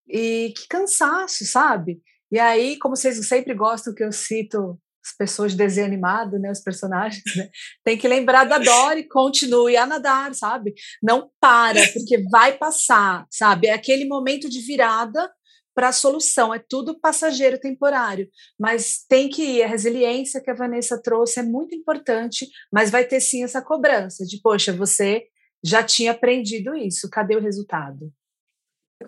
e 0.08 0.54
que 0.58 0.68
cansaço, 0.68 1.46
sabe? 1.46 2.02
E 2.32 2.40
aí, 2.40 2.78
como 2.80 2.96
vocês 2.96 3.26
sempre 3.28 3.54
gostam 3.54 3.94
que 3.94 4.04
eu 4.04 4.12
cito 4.12 4.80
as 5.04 5.16
pessoas 5.18 5.52
de 5.52 5.58
desenho 5.58 5.88
animado, 5.88 6.40
né, 6.40 6.52
os 6.52 6.62
personagens, 6.62 7.24
né, 7.36 7.50
tem 7.84 7.98
que 7.98 8.08
lembrar 8.08 8.44
da 8.44 8.58
Dory, 8.58 9.08
continue 9.08 9.76
a 9.76 9.86
nadar, 9.86 10.34
sabe? 10.36 10.74
Não 11.02 11.30
para, 11.40 11.82
porque 11.94 12.24
vai 12.30 12.58
passar, 12.58 13.26
sabe? 13.30 13.68
É 13.68 13.74
aquele 13.74 14.06
momento 14.06 14.50
de 14.50 14.62
virada 14.62 15.30
para 15.74 15.88
a 15.88 15.94
solução, 15.94 16.54
é 16.54 16.60
tudo 16.60 17.00
passageiro, 17.00 17.60
temporário, 17.60 18.28
mas 18.60 19.06
tem 19.08 19.30
que 19.30 19.42
ir. 19.42 19.64
A 19.64 19.68
resiliência 19.68 20.42
que 20.42 20.52
a 20.52 20.56
Vanessa 20.56 21.02
trouxe 21.02 21.40
é 21.40 21.44
muito 21.44 21.74
importante, 21.74 22.48
mas 22.72 22.92
vai 22.92 23.06
ter 23.06 23.22
sim 23.22 23.44
essa 23.44 23.62
cobrança 23.62 24.26
de, 24.26 24.40
poxa, 24.42 24.74
você 24.74 25.24
já 25.64 25.84
tinha 25.84 26.12
aprendido 26.12 26.76
isso, 26.76 27.10
cadê 27.10 27.36
o 27.36 27.42
resultado? 27.42 28.12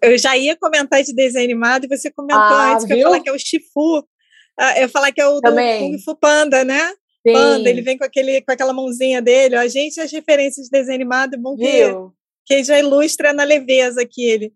Eu 0.02 0.18
já 0.18 0.36
ia 0.38 0.58
comentar 0.58 1.04
de 1.04 1.14
desenho 1.14 1.46
animado 1.46 1.86
e 1.86 1.88
você 1.88 2.12
comentou 2.12 2.42
ah, 2.42 2.74
antes 2.74 2.86
que 2.86 2.94
eu 2.94 3.04
falar 3.04 3.22
que 3.22 3.30
é 3.30 3.34
o 3.34 3.38
Shifu. 3.38 4.08
Ah, 4.58 4.80
eu 4.80 4.90
falar 4.90 5.12
que 5.12 5.22
é 5.22 5.28
o 5.28 5.40
Também. 5.42 5.92
do 5.92 5.98
Kung 5.98 6.04
Fu 6.04 6.16
Panda, 6.16 6.64
né? 6.64 6.90
Sim. 7.26 7.34
Panda, 7.34 7.70
ele 7.70 7.82
vem 7.82 7.98
com, 7.98 8.04
aquele, 8.04 8.42
com 8.42 8.52
aquela 8.52 8.74
mãozinha 8.74 9.22
dele. 9.22 9.56
A 9.56 9.68
gente, 9.68 10.00
as 10.00 10.12
referências 10.12 10.66
de 10.66 10.72
desenho 10.72 10.96
animado, 10.96 11.36
é 11.36 11.38
bom 11.38 11.56
que, 11.56 11.82
que 12.46 12.64
já 12.64 12.78
ilustra 12.78 13.34
na 13.34 13.44
leveza 13.44 14.02
aqui 14.02 14.26
ele. 14.26 14.54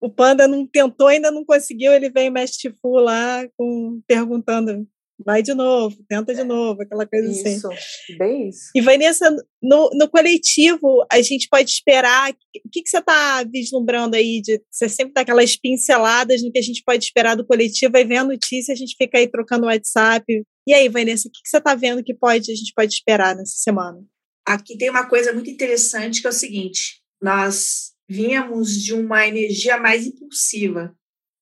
O 0.00 0.08
Panda 0.08 0.46
não 0.46 0.66
tentou, 0.66 1.08
ainda 1.08 1.30
não 1.30 1.44
conseguiu, 1.44 1.92
ele 1.92 2.10
vem 2.10 2.28
o 2.28 2.32
Mestre 2.32 2.72
Fu 2.80 2.98
lá 2.98 3.48
com, 3.56 4.00
perguntando 4.06 4.86
vai 5.24 5.42
de 5.42 5.52
novo, 5.52 5.96
tenta 6.08 6.34
de 6.34 6.44
novo, 6.44 6.82
aquela 6.82 7.06
coisa 7.06 7.30
isso, 7.30 7.40
assim. 7.40 7.56
Isso, 7.56 8.18
bem 8.18 8.48
isso. 8.48 8.70
E 8.74 8.80
Vanessa, 8.80 9.30
no, 9.62 9.90
no 9.92 10.08
coletivo, 10.08 11.04
a 11.10 11.20
gente 11.20 11.48
pode 11.48 11.70
esperar, 11.70 12.30
o 12.30 12.70
que, 12.70 12.82
que 12.82 12.88
você 12.88 12.98
está 12.98 13.42
vislumbrando 13.44 14.16
aí? 14.16 14.40
De, 14.40 14.62
você 14.70 14.88
sempre 14.88 15.12
dá 15.12 15.22
aquelas 15.22 15.56
pinceladas 15.56 16.42
no 16.42 16.52
que 16.52 16.58
a 16.58 16.62
gente 16.62 16.82
pode 16.84 17.04
esperar 17.04 17.34
do 17.34 17.46
coletivo, 17.46 17.96
aí 17.96 18.04
vem 18.04 18.18
a 18.18 18.24
notícia, 18.24 18.72
a 18.72 18.76
gente 18.76 18.94
fica 18.96 19.18
aí 19.18 19.26
trocando 19.28 19.66
WhatsApp. 19.66 20.24
E 20.66 20.72
aí, 20.72 20.88
Vanessa, 20.88 21.28
o 21.28 21.30
que, 21.30 21.42
que 21.42 21.48
você 21.48 21.58
está 21.58 21.74
vendo 21.74 22.04
que 22.04 22.14
pode, 22.14 22.52
a 22.52 22.54
gente 22.54 22.72
pode 22.74 22.92
esperar 22.92 23.34
nessa 23.34 23.56
semana? 23.56 23.98
Aqui 24.46 24.78
tem 24.78 24.88
uma 24.88 25.06
coisa 25.06 25.32
muito 25.32 25.50
interessante 25.50 26.20
que 26.20 26.26
é 26.26 26.30
o 26.30 26.32
seguinte, 26.32 27.02
nós 27.20 27.92
vínhamos 28.08 28.82
de 28.82 28.94
uma 28.94 29.26
energia 29.26 29.76
mais 29.76 30.06
impulsiva. 30.06 30.94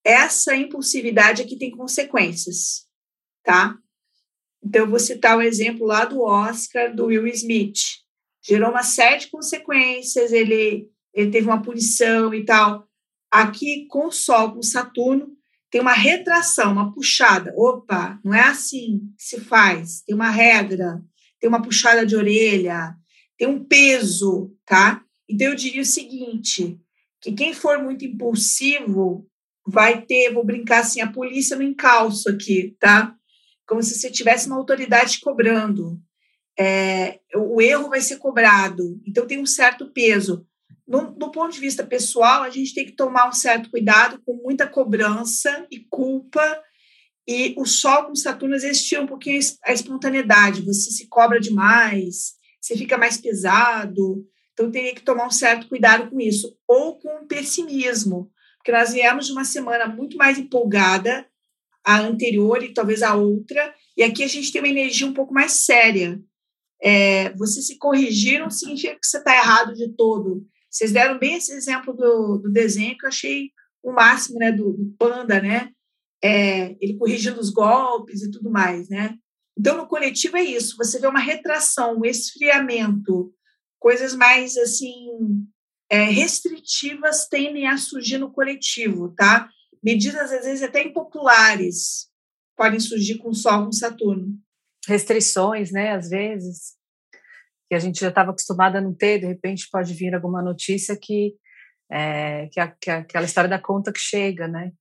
Essa 0.05 0.57
impulsividade 0.57 1.43
aqui 1.43 1.57
tem 1.57 1.71
consequências 1.71 2.86
tá? 3.47 3.79
Então, 4.63 4.83
eu 4.83 4.91
vou 4.91 4.99
citar 4.99 5.39
o 5.39 5.43
exemplo 5.43 5.87
lá 5.87 6.05
do 6.05 6.21
Oscar, 6.21 6.95
do 6.95 7.07
Will 7.07 7.29
Smith. 7.29 7.79
Gerou 8.45 8.71
uma 8.71 8.83
série 8.83 9.21
de 9.21 9.29
consequências, 9.29 10.33
ele, 10.33 10.89
ele 11.15 11.31
teve 11.31 11.47
uma 11.47 11.63
punição 11.63 12.35
e 12.35 12.45
tal. 12.45 12.85
Aqui, 13.31 13.87
com 13.87 14.09
o 14.09 14.13
Sol, 14.13 14.53
com 14.53 14.63
Saturno, 14.63 15.29
tem 15.71 15.81
uma 15.81 15.93
retração, 15.93 16.73
uma 16.73 16.93
puxada. 16.93 17.55
Opa, 17.57 18.19
não 18.25 18.35
é 18.35 18.43
assim 18.43 19.01
que 19.17 19.23
se 19.23 19.41
faz. 19.41 20.03
Tem 20.03 20.15
uma 20.15 20.31
regra, 20.31 21.01
tem 21.41 21.49
uma 21.49 21.63
puxada 21.63 22.05
de 22.05 22.17
orelha, 22.17 22.97
tem 23.39 23.47
um 23.47 23.65
peso, 23.65 24.53
tá? 24.67 25.03
Então, 25.29 25.49
eu 25.49 25.55
diria 25.55 25.83
o 25.83 25.87
seguinte, 25.87 26.81
que 27.21 27.33
quem 27.33 27.55
for 27.55 27.81
muito 27.83 28.05
impulsivo 28.05 29.29
vai 29.65 30.03
ter, 30.03 30.33
vou 30.33 30.45
brincar 30.45 30.81
assim, 30.81 31.01
a 31.01 31.11
polícia 31.11 31.57
no 31.57 31.63
encalço 31.63 32.29
aqui, 32.29 32.77
tá? 32.81 33.16
Como 33.67 33.83
se 33.83 33.95
você 33.95 34.11
tivesse 34.11 34.47
uma 34.47 34.57
autoridade 34.57 35.21
cobrando. 35.21 36.01
É, 36.59 37.21
o 37.35 37.61
erro 37.61 37.91
vai 37.91 38.01
ser 38.01 38.17
cobrado, 38.17 39.01
então 39.07 39.27
tem 39.27 39.39
um 39.39 39.47
certo 39.47 39.93
peso. 39.93 40.47
No, 40.87 41.11
do 41.11 41.31
ponto 41.31 41.53
de 41.53 41.61
vista 41.61 41.85
pessoal, 41.85 42.43
a 42.43 42.51
gente 42.51 42.73
tem 42.73 42.87
que 42.87 42.93
tomar 42.93 43.29
um 43.29 43.33
certo 43.33 43.71
cuidado 43.71 44.23
com 44.25 44.35
muita 44.35 44.67
cobrança 44.67 45.67
e 45.71 45.81
culpa. 45.91 46.63
E 47.29 47.55
o 47.59 47.67
Sol 47.67 48.05
com 48.05 48.15
Saturno 48.15 48.55
existia 48.55 49.03
um 49.03 49.07
pouquinho 49.07 49.41
a 49.65 49.73
espontaneidade. 49.73 50.63
Você 50.63 50.93
se 50.93 51.09
cobra 51.09 51.41
demais, 51.41 52.35
você 52.61 52.77
fica 52.77 52.97
mais 52.97 53.17
pesado. 53.17 54.25
Então, 54.53 54.71
teria 54.71 54.95
que 54.95 55.03
tomar 55.03 55.27
um 55.27 55.31
certo 55.31 55.69
cuidado 55.69 56.09
com 56.09 56.21
isso. 56.21 56.57
Ou 56.69 56.99
com 57.01 57.25
o 57.25 57.27
pessimismo, 57.27 58.31
porque 58.57 58.71
nós 58.71 58.93
viemos 58.93 59.27
de 59.27 59.33
uma 59.33 59.45
semana 59.45 59.87
muito 59.87 60.17
mais 60.17 60.39
empolgada, 60.39 61.27
a 61.87 62.01
anterior 62.01 62.63
e 62.65 62.75
talvez 62.75 63.01
a 63.03 63.15
outra, 63.15 63.73
e 63.97 64.03
aqui 64.03 64.25
a 64.25 64.27
gente 64.27 64.51
tem 64.51 64.61
uma 64.61 64.69
energia 64.69 65.07
um 65.07 65.15
pouco 65.15 65.33
mais 65.33 65.53
séria. 65.53 66.21
É, 66.83 67.33
você 67.35 67.63
se 67.63 67.79
corrigir 67.79 68.41
não 68.41 68.51
significa 68.51 68.95
que 68.95 69.07
você 69.07 69.19
está 69.19 69.35
errado 69.35 69.73
de 69.73 69.89
todo. 69.95 70.45
Vocês 70.69 70.91
deram 70.91 71.19
bem 71.19 71.37
esse 71.37 71.53
exemplo 71.53 71.95
do, 71.95 72.39
do 72.39 72.51
desenho 72.51 72.99
que 72.99 73.07
eu 73.07 73.09
achei 73.09 73.51
o 73.83 73.93
máximo, 73.93 74.39
né, 74.39 74.51
do, 74.51 74.73
do 74.73 74.95
panda, 74.99 75.41
né? 75.41 75.71
É, 76.23 76.77
ele 76.81 76.97
corrigindo 76.99 77.39
os 77.39 77.51
golpes 77.51 78.23
e 78.23 78.31
tudo 78.33 78.51
mais, 78.51 78.89
né? 78.89 79.17
Então, 79.57 79.77
no 79.77 79.87
coletivo 79.87 80.37
é 80.37 80.43
isso. 80.43 80.77
Você 80.77 80.99
vê 80.99 81.07
uma 81.07 81.21
retração, 81.21 81.99
um 81.99 82.05
esfriamento, 82.05 83.33
coisas 83.79 84.13
mais 84.13 84.57
assim 84.57 85.09
é, 85.89 86.03
restritivas 86.03 87.29
tendem 87.29 87.69
a 87.69 87.79
surgir 87.79 88.19
no 88.19 88.33
coletivo, 88.33 89.15
tá? 89.15 89.49
Medidas 89.83 90.33
às 90.33 90.45
vezes 90.45 90.63
até 90.63 90.83
impopulares 90.83 92.09
podem 92.57 92.81
surgir 92.81 93.19
com 93.19 93.31
o 93.31 93.35
Sol, 93.35 93.67
com 93.67 93.73
Saturno. 93.73 94.39
Restrições, 94.87 95.71
né, 95.71 95.93
às 95.93 96.09
vezes, 96.09 96.75
que 97.69 97.75
a 97.75 97.79
gente 97.79 98.01
já 98.01 98.09
estava 98.09 98.31
acostumada 98.31 98.79
a 98.79 98.81
não 98.81 98.95
ter, 98.95 99.19
de 99.19 99.27
repente 99.27 99.69
pode 99.71 99.93
vir 99.95 100.15
alguma 100.15 100.43
notícia 100.43 100.97
que 100.97 101.35
é, 101.91 102.49
que, 102.49 102.61
a, 102.61 102.69
que 102.69 102.91
a, 102.91 102.99
aquela 102.99 103.25
história 103.25 103.49
da 103.49 103.61
conta 103.61 103.93
que 103.93 104.01
chega, 104.01 104.49
né? 104.49 104.73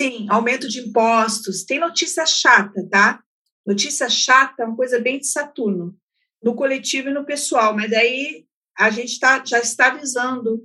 Sim, 0.00 0.26
aumento 0.30 0.68
de 0.68 0.80
impostos. 0.80 1.64
Tem 1.64 1.80
notícia 1.80 2.24
chata, 2.24 2.86
tá? 2.88 3.20
Notícia 3.66 4.08
chata 4.08 4.62
é 4.62 4.66
uma 4.66 4.76
coisa 4.76 5.00
bem 5.00 5.18
de 5.18 5.26
Saturno, 5.26 5.96
no 6.42 6.54
coletivo 6.54 7.08
e 7.08 7.12
no 7.12 7.24
pessoal, 7.24 7.74
mas 7.74 7.92
aí 7.92 8.46
a 8.78 8.90
gente 8.90 9.18
tá, 9.18 9.44
já 9.44 9.58
está 9.58 9.88
avisando 9.88 10.62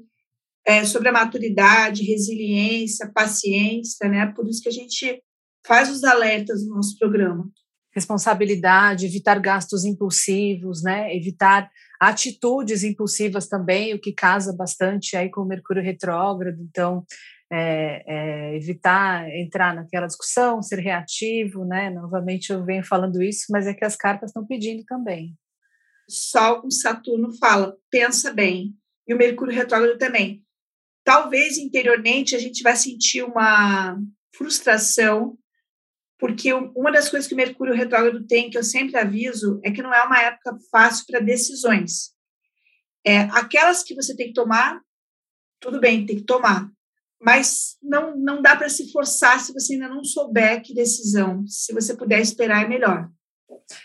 é, 0.66 0.86
sobre 0.86 1.10
a 1.10 1.12
maturidade, 1.12 2.04
resiliência, 2.04 3.12
paciência, 3.14 4.08
né? 4.08 4.26
Por 4.28 4.48
isso 4.48 4.62
que 4.62 4.70
a 4.70 4.74
gente 4.74 5.22
faz 5.66 5.90
os 5.90 6.04
alertas 6.04 6.66
no 6.66 6.76
nosso 6.76 6.98
programa. 6.98 7.50
Responsabilidade, 7.94 9.06
evitar 9.06 9.40
gastos 9.40 9.86
impulsivos, 9.86 10.82
né? 10.82 11.16
Evitar 11.16 11.70
atitudes 12.00 12.84
impulsivas 12.84 13.48
também, 13.48 13.94
o 13.94 14.00
que 14.00 14.14
casa 14.14 14.56
bastante 14.56 15.16
aí 15.16 15.30
com 15.30 15.42
o 15.42 15.48
Mercúrio 15.48 15.84
retrógrado. 15.84 16.58
Então, 16.62 17.06
é, 17.52 18.04
é, 18.08 18.56
evitar 18.56 19.30
entrar 19.30 19.76
naquela 19.76 20.08
discussão, 20.08 20.62
ser 20.62 20.80
reativo, 20.80 21.64
né? 21.66 21.90
Novamente 21.92 22.52
eu 22.52 22.66
venho 22.66 22.84
falando 22.84 23.22
isso, 23.22 23.46
mas 23.52 23.68
é 23.68 23.74
que 23.74 23.86
as 23.86 23.96
cartas 23.96 24.30
estão 24.30 24.46
pedindo 24.46 24.84
também. 24.86 25.36
Sol 26.10 26.62
com 26.62 26.72
Saturno 26.72 27.32
fala, 27.38 27.76
pensa 27.92 28.34
bem. 28.34 28.74
E 29.08 29.14
o 29.14 29.18
Mercúrio 29.18 29.54
retrógrado 29.54 29.98
também. 29.98 30.43
Talvez 31.04 31.58
interiormente 31.58 32.36
a 32.36 32.40
gente 32.40 32.64
vai 32.64 32.76
sentir 32.76 33.24
uma 33.24 33.98
frustração, 34.36 35.38
porque 36.18 36.54
uma 36.54 36.92
das 36.92 37.10
coisas 37.10 37.28
que 37.28 37.34
o 37.34 37.38
Mercúrio 37.38 37.74
retrógrado 37.74 38.26
tem, 38.26 38.50
que 38.50 38.58
eu 38.58 38.64
sempre 38.64 38.98
aviso, 38.98 39.60
é 39.64 39.72
que 39.72 39.82
não 39.82 39.94
é 39.94 40.02
uma 40.04 40.22
época 40.22 40.58
fácil 40.72 41.06
para 41.08 41.20
decisões. 41.20 42.14
É, 43.06 43.22
aquelas 43.32 43.84
que 43.84 43.94
você 43.94 44.16
tem 44.16 44.28
que 44.28 44.34
tomar, 44.34 44.80
tudo 45.60 45.80
bem, 45.80 46.06
tem 46.06 46.18
que 46.18 46.24
tomar. 46.24 46.70
Mas 47.22 47.78
não, 47.82 48.16
não 48.18 48.42
dá 48.42 48.56
para 48.56 48.70
se 48.70 48.92
forçar 48.92 49.40
se 49.40 49.54
você 49.54 49.74
ainda 49.74 49.88
não 49.88 50.04
souber 50.04 50.62
que 50.62 50.74
decisão. 50.74 51.46
Se 51.48 51.74
você 51.74 51.96
puder 51.96 52.20
esperar, 52.20 52.66
é 52.66 52.68
melhor. 52.68 53.10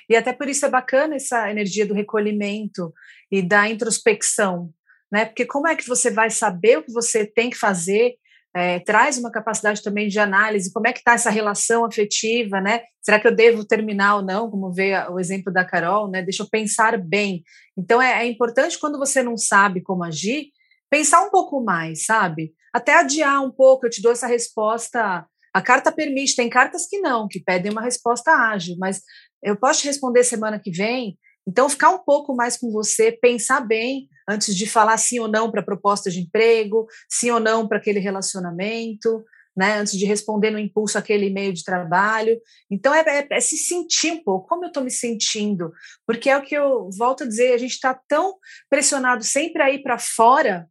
E 0.09 0.17
até 0.17 0.33
por 0.33 0.49
isso 0.49 0.67
é 0.67 0.71
bacana 0.71 1.17
essa 1.17 1.51
energia 1.51 1.87
do 1.87 1.95
recolhimento 1.95 2.93
e 3.31 3.43
da 3.43 3.69
introspecção, 3.69 4.73
né? 5.11 5.25
Porque 5.25 5.45
como 5.45 5.67
é 5.67 5.75
que 5.75 5.87
você 5.87 6.11
vai 6.11 6.31
saber 6.31 6.79
o 6.79 6.83
que 6.83 6.93
você 6.93 7.27
tem 7.27 7.51
que 7.51 7.57
fazer? 7.57 8.15
É, 8.57 8.81
traz 8.81 9.19
uma 9.19 9.31
capacidade 9.31 9.83
também 9.83 10.09
de 10.09 10.19
análise, 10.19 10.73
como 10.73 10.89
é 10.89 10.93
que 10.93 10.99
está 10.99 11.13
essa 11.13 11.31
relação 11.31 11.85
afetiva, 11.85 12.61
né? 12.61 12.83
Será 13.03 13.21
que 13.21 13.27
eu 13.27 13.35
devo 13.35 13.65
terminar 13.65 14.17
ou 14.17 14.23
não? 14.23 14.51
Como 14.51 14.73
vê 14.73 14.95
o 15.11 15.21
exemplo 15.21 15.53
da 15.53 15.65
Carol, 15.65 16.11
né? 16.11 16.23
Deixa 16.23 16.43
eu 16.43 16.49
pensar 16.49 16.99
bem. 16.99 17.43
Então 17.77 18.01
é, 18.01 18.25
é 18.25 18.27
importante 18.27 18.79
quando 18.79 18.99
você 18.99 19.23
não 19.23 19.37
sabe 19.37 19.83
como 19.83 20.03
agir, 20.03 20.51
pensar 20.91 21.23
um 21.23 21.31
pouco 21.31 21.63
mais, 21.63 22.05
sabe? 22.05 22.53
Até 22.73 22.95
adiar 22.95 23.43
um 23.43 23.51
pouco, 23.51 23.87
eu 23.87 23.91
te 23.91 24.03
dou 24.03 24.13
essa 24.13 24.27
resposta. 24.27 25.27
A 25.55 25.63
carta 25.63 25.93
permite, 25.93 26.37
tem 26.37 26.49
cartas 26.49 26.87
que 26.87 26.99
não, 26.99 27.29
que 27.29 27.41
pedem 27.41 27.71
uma 27.71 27.83
resposta 27.83 28.31
ágil, 28.31 28.77
mas 28.79 29.03
eu 29.43 29.57
posso 29.57 29.81
te 29.81 29.87
responder 29.87 30.25
semana 30.25 30.59
que 30.59 30.71
vem. 30.71 31.19
Então, 31.47 31.69
ficar 31.69 31.91
um 31.91 31.99
pouco 31.99 32.35
mais 32.35 32.59
com 32.59 32.71
você, 32.71 33.11
pensar 33.13 33.61
bem 33.61 34.09
antes 34.29 34.55
de 34.55 34.67
falar 34.67 34.99
sim 34.99 35.19
ou 35.19 35.29
não 35.29 35.51
para 35.51 35.61
a 35.61 35.65
proposta 35.65 36.11
de 36.11 36.21
emprego, 36.21 36.87
sim 37.09 37.31
ou 37.31 37.41
não 37.41 37.67
para 37.67 37.79
aquele 37.79 37.99
relacionamento, 37.99 39.25
né? 39.57 39.79
Antes 39.79 39.99
de 39.99 40.05
responder 40.05 40.51
no 40.51 40.59
impulso 40.59 40.99
aquele 40.99 41.27
e-mail 41.27 41.53
de 41.53 41.65
trabalho. 41.65 42.39
Então, 42.71 42.95
é, 42.95 43.01
é, 43.01 43.27
é 43.31 43.41
se 43.41 43.57
sentir 43.57 44.13
um 44.13 44.23
pouco, 44.23 44.47
como 44.47 44.65
eu 44.65 44.69
estou 44.69 44.85
me 44.85 44.91
sentindo, 44.91 45.73
porque 46.07 46.31
é 46.31 46.37
o 46.37 46.43
que 46.43 46.55
eu 46.55 46.89
volto 46.97 47.25
a 47.25 47.27
dizer, 47.27 47.55
a 47.55 47.59
gente 47.59 47.73
está 47.73 47.93
tão 48.07 48.37
pressionado 48.71 49.25
sempre 49.25 49.63
a 49.63 49.71
ir 49.71 49.83
para 49.83 49.99
fora 49.99 50.69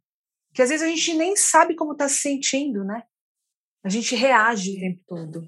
que 0.54 0.62
às 0.62 0.70
vezes 0.70 0.84
a 0.84 0.88
gente 0.88 1.14
nem 1.14 1.36
sabe 1.36 1.76
como 1.76 1.92
está 1.92 2.08
se 2.08 2.16
sentindo, 2.16 2.82
né? 2.82 3.02
A 3.84 3.88
gente 3.88 4.16
reage 4.16 4.76
o 4.76 4.80
tempo 4.80 5.00
todo. 5.06 5.46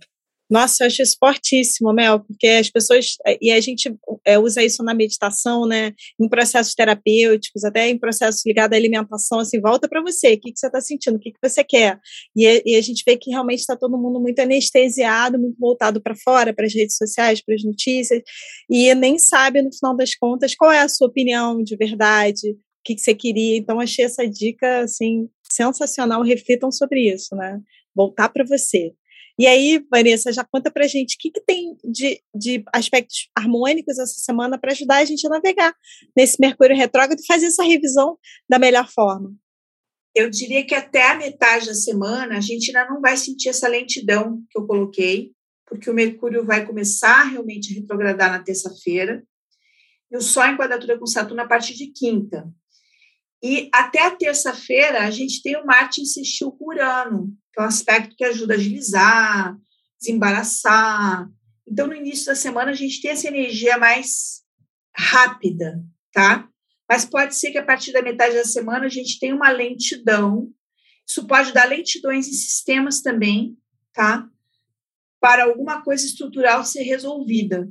Nossa, 0.51 0.83
eu 0.83 0.89
acho 0.89 1.01
isso 1.01 1.17
fortíssimo, 1.19 1.93
Mel, 1.93 2.19
porque 2.21 2.49
as 2.49 2.69
pessoas, 2.69 3.15
eh, 3.25 3.39
e 3.41 3.53
a 3.53 3.61
gente 3.61 3.95
é, 4.25 4.37
usa 4.37 4.65
isso 4.65 4.83
na 4.83 4.93
meditação, 4.93 5.65
né, 5.65 5.93
em 6.21 6.29
processos 6.29 6.75
terapêuticos, 6.75 7.63
até 7.63 7.89
em 7.89 7.97
processos 7.97 8.43
ligados 8.45 8.75
à 8.75 8.79
alimentação, 8.79 9.39
assim, 9.39 9.61
volta 9.61 9.89
para 9.89 10.03
você, 10.03 10.33
o 10.33 10.41
que, 10.41 10.53
que 10.53 10.59
você 10.59 10.67
está 10.67 10.81
sentindo, 10.81 11.17
o 11.17 11.21
que, 11.21 11.31
que 11.31 11.39
você 11.41 11.63
quer. 11.63 12.01
E, 12.37 12.63
e 12.67 12.77
a 12.77 12.81
gente 12.81 13.05
vê 13.07 13.17
que 13.17 13.31
realmente 13.31 13.61
está 13.61 13.77
todo 13.77 13.97
mundo 13.97 14.21
muito 14.21 14.41
anestesiado, 14.41 15.39
muito 15.39 15.57
voltado 15.57 16.03
para 16.03 16.17
fora, 16.17 16.53
para 16.53 16.67
as 16.67 16.75
redes 16.75 16.97
sociais, 16.97 17.41
para 17.41 17.55
as 17.55 17.63
notícias, 17.63 18.21
e 18.69 18.93
nem 18.97 19.19
sabe, 19.19 19.63
no 19.63 19.73
final 19.73 19.97
das 19.97 20.17
contas, 20.17 20.57
qual 20.57 20.73
é 20.73 20.81
a 20.81 20.89
sua 20.89 21.07
opinião 21.07 21.63
de 21.63 21.77
verdade, 21.77 22.51
o 22.51 22.57
que, 22.85 22.97
que 22.97 23.01
você 23.01 23.15
queria. 23.15 23.57
Então, 23.57 23.79
achei 23.79 24.05
essa 24.05 24.27
dica, 24.27 24.81
assim, 24.81 25.29
sensacional, 25.49 26.23
reflitam 26.23 26.73
sobre 26.73 27.13
isso, 27.13 27.37
né, 27.37 27.61
voltar 27.95 28.29
para 28.31 28.45
você. 28.45 28.93
E 29.41 29.47
aí, 29.47 29.83
Vanessa, 29.91 30.31
já 30.31 30.45
conta 30.45 30.71
pra 30.71 30.87
gente 30.87 31.15
o 31.15 31.19
que, 31.19 31.31
que 31.31 31.41
tem 31.41 31.75
de, 31.83 32.23
de 32.35 32.63
aspectos 32.75 33.31
harmônicos 33.35 33.99
essa 33.99 34.21
semana 34.21 34.59
para 34.59 34.73
ajudar 34.73 34.97
a 34.97 35.05
gente 35.07 35.27
a 35.27 35.31
navegar 35.31 35.75
nesse 36.15 36.39
Mercúrio 36.39 36.77
retrógrado 36.77 37.19
e 37.19 37.27
fazer 37.27 37.47
essa 37.47 37.65
revisão 37.65 38.19
da 38.47 38.59
melhor 38.59 38.87
forma. 38.93 39.35
Eu 40.15 40.29
diria 40.29 40.63
que 40.67 40.75
até 40.75 41.09
a 41.11 41.15
metade 41.15 41.69
da 41.69 41.75
semana 41.75 42.37
a 42.37 42.41
gente 42.43 42.69
ainda 42.69 42.93
não 42.93 43.01
vai 43.01 43.17
sentir 43.17 43.49
essa 43.49 43.67
lentidão 43.67 44.45
que 44.51 44.59
eu 44.59 44.67
coloquei, 44.67 45.33
porque 45.67 45.89
o 45.89 45.95
Mercúrio 45.95 46.45
vai 46.45 46.67
começar 46.67 47.23
realmente 47.23 47.73
a 47.73 47.81
retrogradar 47.81 48.31
na 48.31 48.45
terça-feira, 48.45 49.25
e 50.11 50.19
o 50.19 50.21
Sol 50.21 50.45
em 50.45 50.57
quadratura 50.59 50.99
com 50.99 51.07
Saturno 51.07 51.41
a 51.41 51.49
partir 51.49 51.73
de 51.73 51.87
quinta. 51.87 52.47
E 53.43 53.71
até 53.73 54.07
a 54.07 54.15
terça-feira 54.15 55.05
a 55.05 55.11
gente 55.11 55.43
tem 55.43 55.57
o 55.57 55.65
Marte 55.65 56.03
insistiu 56.03 56.53
com 56.53 56.67
Urano, 56.67 57.35
que 57.53 57.61
é 57.61 57.63
um 57.63 57.67
aspecto 57.67 58.15
que 58.15 58.25
ajuda 58.25 58.55
a 58.55 58.57
agilizar, 58.57 59.57
desembaraçar. 59.99 61.29
Então, 61.67 61.87
no 61.87 61.95
início 61.95 62.27
da 62.27 62.35
semana, 62.35 62.71
a 62.73 62.75
gente 62.75 63.01
tem 63.01 63.13
essa 63.13 63.29
energia 63.29 63.79
mais 63.79 64.43
rápida, 64.95 65.83
tá? 66.13 66.49
Mas 66.89 67.05
pode 67.05 67.35
ser 67.37 67.53
que 67.53 67.59
a 67.59 67.65
partir 67.65 67.93
da 67.93 68.03
metade 68.03 68.35
da 68.35 68.45
semana 68.45 68.87
a 68.87 68.89
gente 68.89 69.19
tenha 69.19 69.35
uma 69.35 69.51
lentidão. 69.51 70.53
Isso 71.07 71.27
pode 71.27 71.53
dar 71.53 71.69
lentidões 71.69 72.29
em 72.29 72.33
sistemas 72.33 73.01
também, 73.01 73.57
tá? 73.93 74.29
Para 75.21 75.45
alguma 75.45 75.83
coisa 75.83 76.05
estrutural 76.05 76.65
ser 76.65 76.83
resolvida, 76.83 77.71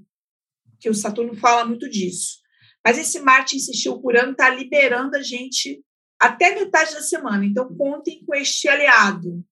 que 0.79 0.89
o 0.89 0.93
Saturno 0.93 1.35
fala 1.35 1.65
muito 1.65 1.89
disso. 1.89 2.39
Mas 2.85 2.97
esse 2.97 3.19
Marte 3.19 3.57
insistiu 3.57 3.99
por 3.99 4.15
ano 4.15 4.31
está 4.31 4.49
liberando 4.49 5.15
a 5.15 5.21
gente 5.21 5.81
até 6.19 6.53
metade 6.53 6.93
da 6.93 7.01
semana. 7.01 7.45
Então, 7.45 7.73
contem 7.75 8.23
com 8.25 8.35
este 8.35 8.67
aliado. 8.67 9.43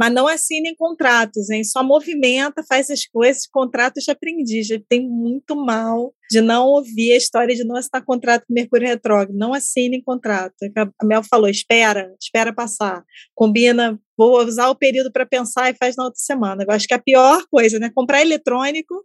Mas 0.00 0.12
não 0.12 0.28
assinem 0.28 0.76
contratos, 0.76 1.50
hein? 1.50 1.64
Só 1.64 1.82
movimenta, 1.82 2.62
faz 2.62 2.88
as 2.88 3.04
coisas, 3.04 3.48
contratos 3.48 4.04
de 4.04 4.12
aprendiz. 4.12 4.68
Tem 4.88 5.04
muito 5.08 5.56
mal 5.56 6.14
de 6.30 6.40
não 6.40 6.66
ouvir 6.66 7.12
a 7.12 7.16
história 7.16 7.54
de 7.54 7.64
não 7.64 7.74
assinar 7.74 8.04
contrato 8.04 8.44
com 8.46 8.54
Mercúrio 8.54 8.86
Retrógrado. 8.86 9.36
Não 9.36 9.52
assinem 9.52 10.00
contrato. 10.00 10.54
É 10.62 10.80
a 10.80 11.04
Mel 11.04 11.24
falou: 11.28 11.48
espera, 11.48 12.14
espera 12.22 12.54
passar. 12.54 13.02
Combina, 13.34 13.98
vou 14.16 14.38
usar 14.44 14.68
o 14.68 14.76
período 14.76 15.10
para 15.10 15.26
pensar 15.26 15.68
e 15.68 15.76
faz 15.76 15.96
na 15.96 16.04
outra 16.04 16.20
semana. 16.20 16.62
Eu 16.62 16.72
acho 16.72 16.86
que 16.86 16.94
é 16.94 16.96
a 16.96 17.02
pior 17.02 17.42
coisa, 17.50 17.80
né? 17.80 17.90
Comprar 17.92 18.22
eletrônico 18.22 19.04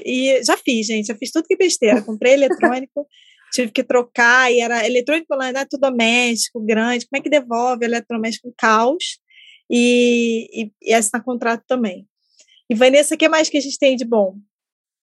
e 0.00 0.42
já 0.44 0.56
fiz, 0.56 0.86
gente, 0.86 1.06
já 1.06 1.14
fiz 1.14 1.30
tudo 1.30 1.46
que 1.46 1.56
besteira. 1.56 2.02
Comprei 2.02 2.34
eletrônico, 2.34 3.06
tive 3.52 3.70
que 3.70 3.84
trocar, 3.84 4.52
e 4.52 4.60
era 4.60 4.86
eletrônico 4.86 5.34
eletrodoméstico, 5.34 6.60
grande. 6.64 7.06
Como 7.06 7.20
é 7.20 7.22
que 7.22 7.30
devolve 7.30 7.84
eletrodoméstico? 7.84 8.54
Caos. 8.56 9.18
E, 9.70 10.48
e, 10.52 10.72
e 10.82 10.92
assinar 10.92 11.24
contrato 11.24 11.64
também. 11.66 12.06
E 12.68 12.74
Vanessa, 12.74 13.14
o 13.14 13.18
que 13.18 13.28
mais 13.28 13.48
que 13.48 13.56
a 13.56 13.60
gente 13.60 13.78
tem 13.78 13.96
de 13.96 14.04
bom? 14.04 14.36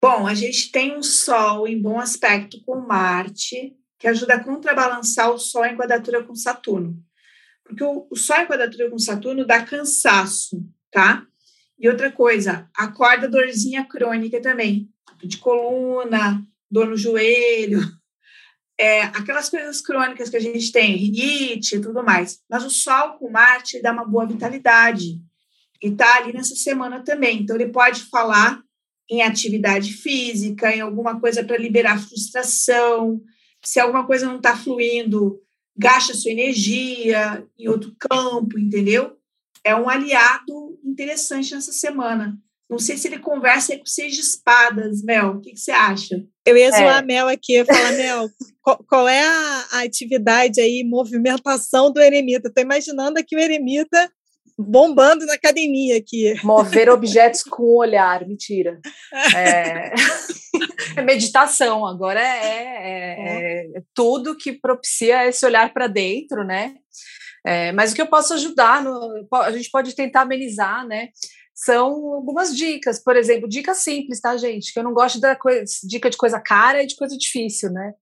Bom, 0.02 0.26
a 0.26 0.34
gente 0.34 0.72
tem 0.72 0.96
um 0.96 1.02
Sol 1.02 1.68
em 1.68 1.80
bom 1.80 2.00
aspecto 2.00 2.60
com 2.64 2.80
Marte, 2.80 3.76
que 3.98 4.08
ajuda 4.08 4.34
a 4.34 4.44
contrabalançar 4.44 5.30
o 5.30 5.38
Sol 5.38 5.64
em 5.64 5.76
quadratura 5.76 6.24
com 6.24 6.34
Saturno. 6.34 6.96
Porque 7.64 7.84
o, 7.84 8.08
o 8.10 8.16
Sol 8.16 8.38
em 8.38 8.46
quadratura 8.46 8.90
com 8.90 8.98
Saturno 8.98 9.46
dá 9.46 9.64
cansaço, 9.64 10.62
tá? 10.90 11.24
E 11.82 11.88
outra 11.88 12.12
coisa, 12.12 12.70
acorda 12.76 13.28
dorzinha 13.28 13.84
crônica 13.84 14.40
também, 14.40 14.88
de 15.24 15.36
coluna, 15.38 16.40
dor 16.70 16.86
no 16.86 16.96
joelho, 16.96 17.80
é, 18.78 19.02
aquelas 19.02 19.50
coisas 19.50 19.80
crônicas 19.80 20.30
que 20.30 20.36
a 20.36 20.40
gente 20.40 20.70
tem, 20.70 20.94
rinite 20.94 21.74
e 21.74 21.80
tudo 21.80 22.04
mais. 22.04 22.38
Mas 22.48 22.64
o 22.64 22.70
Sol 22.70 23.18
com 23.18 23.28
Marte 23.28 23.82
dá 23.82 23.92
uma 23.92 24.04
boa 24.04 24.24
vitalidade 24.24 25.20
e 25.82 25.90
tá 25.90 26.18
ali 26.18 26.32
nessa 26.32 26.54
semana 26.54 27.02
também. 27.02 27.42
Então 27.42 27.56
ele 27.56 27.72
pode 27.72 28.02
falar 28.04 28.62
em 29.10 29.22
atividade 29.22 29.92
física, 29.92 30.74
em 30.74 30.80
alguma 30.80 31.18
coisa 31.18 31.42
para 31.42 31.58
liberar 31.58 32.00
frustração. 32.00 33.20
Se 33.60 33.80
alguma 33.80 34.06
coisa 34.06 34.26
não 34.26 34.36
está 34.36 34.56
fluindo, 34.56 35.40
gasta 35.76 36.14
sua 36.14 36.30
energia 36.30 37.44
em 37.58 37.68
outro 37.68 37.92
campo, 37.98 38.56
entendeu? 38.56 39.16
É 39.64 39.74
um 39.74 39.88
aliado 39.88 40.78
interessante 40.84 41.54
nessa 41.54 41.72
semana. 41.72 42.36
Não 42.68 42.78
sei 42.78 42.96
se 42.96 43.06
ele 43.06 43.18
conversa 43.18 43.76
com 43.76 43.84
seis 43.84 44.14
de 44.14 44.20
espadas, 44.20 45.02
Mel. 45.02 45.32
O 45.32 45.40
que, 45.40 45.50
que 45.50 45.60
você 45.60 45.72
acha? 45.72 46.24
Eu 46.46 46.56
ia 46.56 46.70
zoar 46.70 46.96
é. 46.96 46.98
a 46.98 47.02
Mel 47.02 47.28
aqui, 47.28 47.52
ia 47.52 47.66
falar, 47.66 47.92
Mel, 47.92 48.30
qual, 48.62 48.84
qual, 48.88 49.08
é 49.08 49.20
a, 49.20 49.66
a, 49.72 49.82
atividade 49.82 50.60
aí, 50.60 50.82
movimentação 50.82 51.92
do 51.92 52.00
eremita? 52.00 52.48
Estou 52.48 52.62
imaginando 52.62 53.18
aqui 53.18 53.36
o 53.36 53.38
eremita 53.38 54.10
bombando 54.58 55.26
na 55.26 55.34
academia 55.34 55.96
aqui. 55.96 56.34
Mover 56.42 56.88
objetos 56.88 57.42
com 57.42 57.62
o 57.62 57.78
olhar, 57.78 58.26
mentira. 58.26 58.80
É, 59.36 59.92
é 60.96 61.02
meditação, 61.02 61.86
agora 61.86 62.20
é, 62.20 62.56
é, 62.56 63.78
é, 63.78 63.82
tudo 63.94 64.36
que 64.36 64.52
propicia 64.52 65.26
esse 65.26 65.44
olhar 65.44 65.72
para 65.72 65.86
dentro, 65.86 66.44
né? 66.44 66.74
É, 67.44 67.72
mas 67.72 67.92
o 67.92 67.94
que 67.94 68.02
eu 68.02 68.06
posso 68.06 68.34
ajudar, 68.34 68.82
no, 68.82 69.26
a 69.32 69.50
gente 69.50 69.70
pode 69.70 69.94
tentar 69.94 70.22
amenizar, 70.22 70.86
né? 70.86 71.08
São 71.54 72.14
algumas 72.14 72.56
dicas, 72.56 73.02
por 73.02 73.16
exemplo, 73.16 73.48
dicas 73.48 73.78
simples, 73.78 74.20
tá, 74.20 74.36
gente? 74.36 74.72
Que 74.72 74.78
eu 74.78 74.84
não 74.84 74.94
gosto 74.94 75.20
da 75.20 75.36
coisa, 75.36 75.64
dica 75.84 76.08
de 76.08 76.16
coisa 76.16 76.40
cara 76.40 76.82
e 76.82 76.86
de 76.86 76.96
coisa 76.96 77.16
difícil, 77.16 77.70
né? 77.70 77.92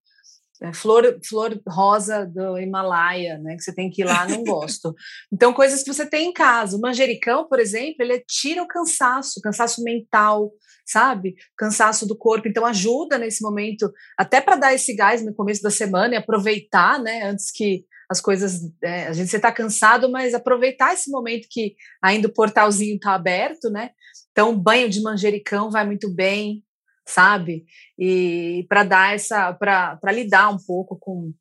É, 0.63 0.75
flor, 0.75 1.19
flor 1.27 1.59
rosa 1.67 2.27
do 2.27 2.59
Himalaia, 2.59 3.39
né? 3.39 3.57
Que 3.57 3.63
você 3.63 3.75
tem 3.75 3.91
que 3.91 4.03
ir 4.03 4.05
lá, 4.05 4.29
não 4.29 4.45
gosto. 4.45 4.95
Então, 5.33 5.55
coisas 5.55 5.83
que 5.83 5.93
você 5.93 6.05
tem 6.05 6.29
em 6.29 6.33
casa. 6.33 6.77
O 6.77 6.81
manjericão, 6.81 7.49
por 7.49 7.59
exemplo, 7.59 7.97
ele 8.01 8.23
tira 8.29 8.63
o 8.63 8.69
cansaço, 8.69 9.41
cansaço 9.41 9.83
mental, 9.83 10.53
sabe? 10.85 11.35
Cansaço 11.57 12.07
do 12.07 12.17
corpo. 12.17 12.47
Então, 12.47 12.67
ajuda 12.67 13.17
nesse 13.17 13.43
momento, 13.43 13.91
até 14.19 14.41
para 14.41 14.57
dar 14.57 14.75
esse 14.75 14.95
gás 14.95 15.25
no 15.25 15.35
começo 15.35 15.63
da 15.63 15.71
semana 15.71 16.15
e 16.15 16.19
aproveitar, 16.19 17.01
né? 17.01 17.23
Antes 17.23 17.51
que 17.51 17.87
as 18.11 18.21
coisas, 18.21 18.63
é, 18.83 19.07
a 19.07 19.13
gente 19.13 19.35
está 19.35 19.53
cansado, 19.53 20.11
mas 20.11 20.35
aproveitar 20.35 20.93
esse 20.93 21.09
momento 21.09 21.47
que 21.49 21.77
ainda 22.03 22.27
o 22.27 22.33
portalzinho 22.33 22.97
está 22.97 23.15
aberto, 23.15 23.71
né? 23.71 23.91
Então, 24.33 24.59
banho 24.59 24.91
de 24.91 25.01
manjericão 25.01 25.71
vai 25.71 25.87
muito 25.87 26.13
bem, 26.13 26.65
sabe? 27.07 27.65
E 27.97 28.67
para 28.69 28.83
dar 28.83 29.15
essa, 29.15 29.53
para 29.55 30.13
lidar 30.13 30.49
um 30.49 30.59
pouco 30.59 30.99
com 30.99 31.33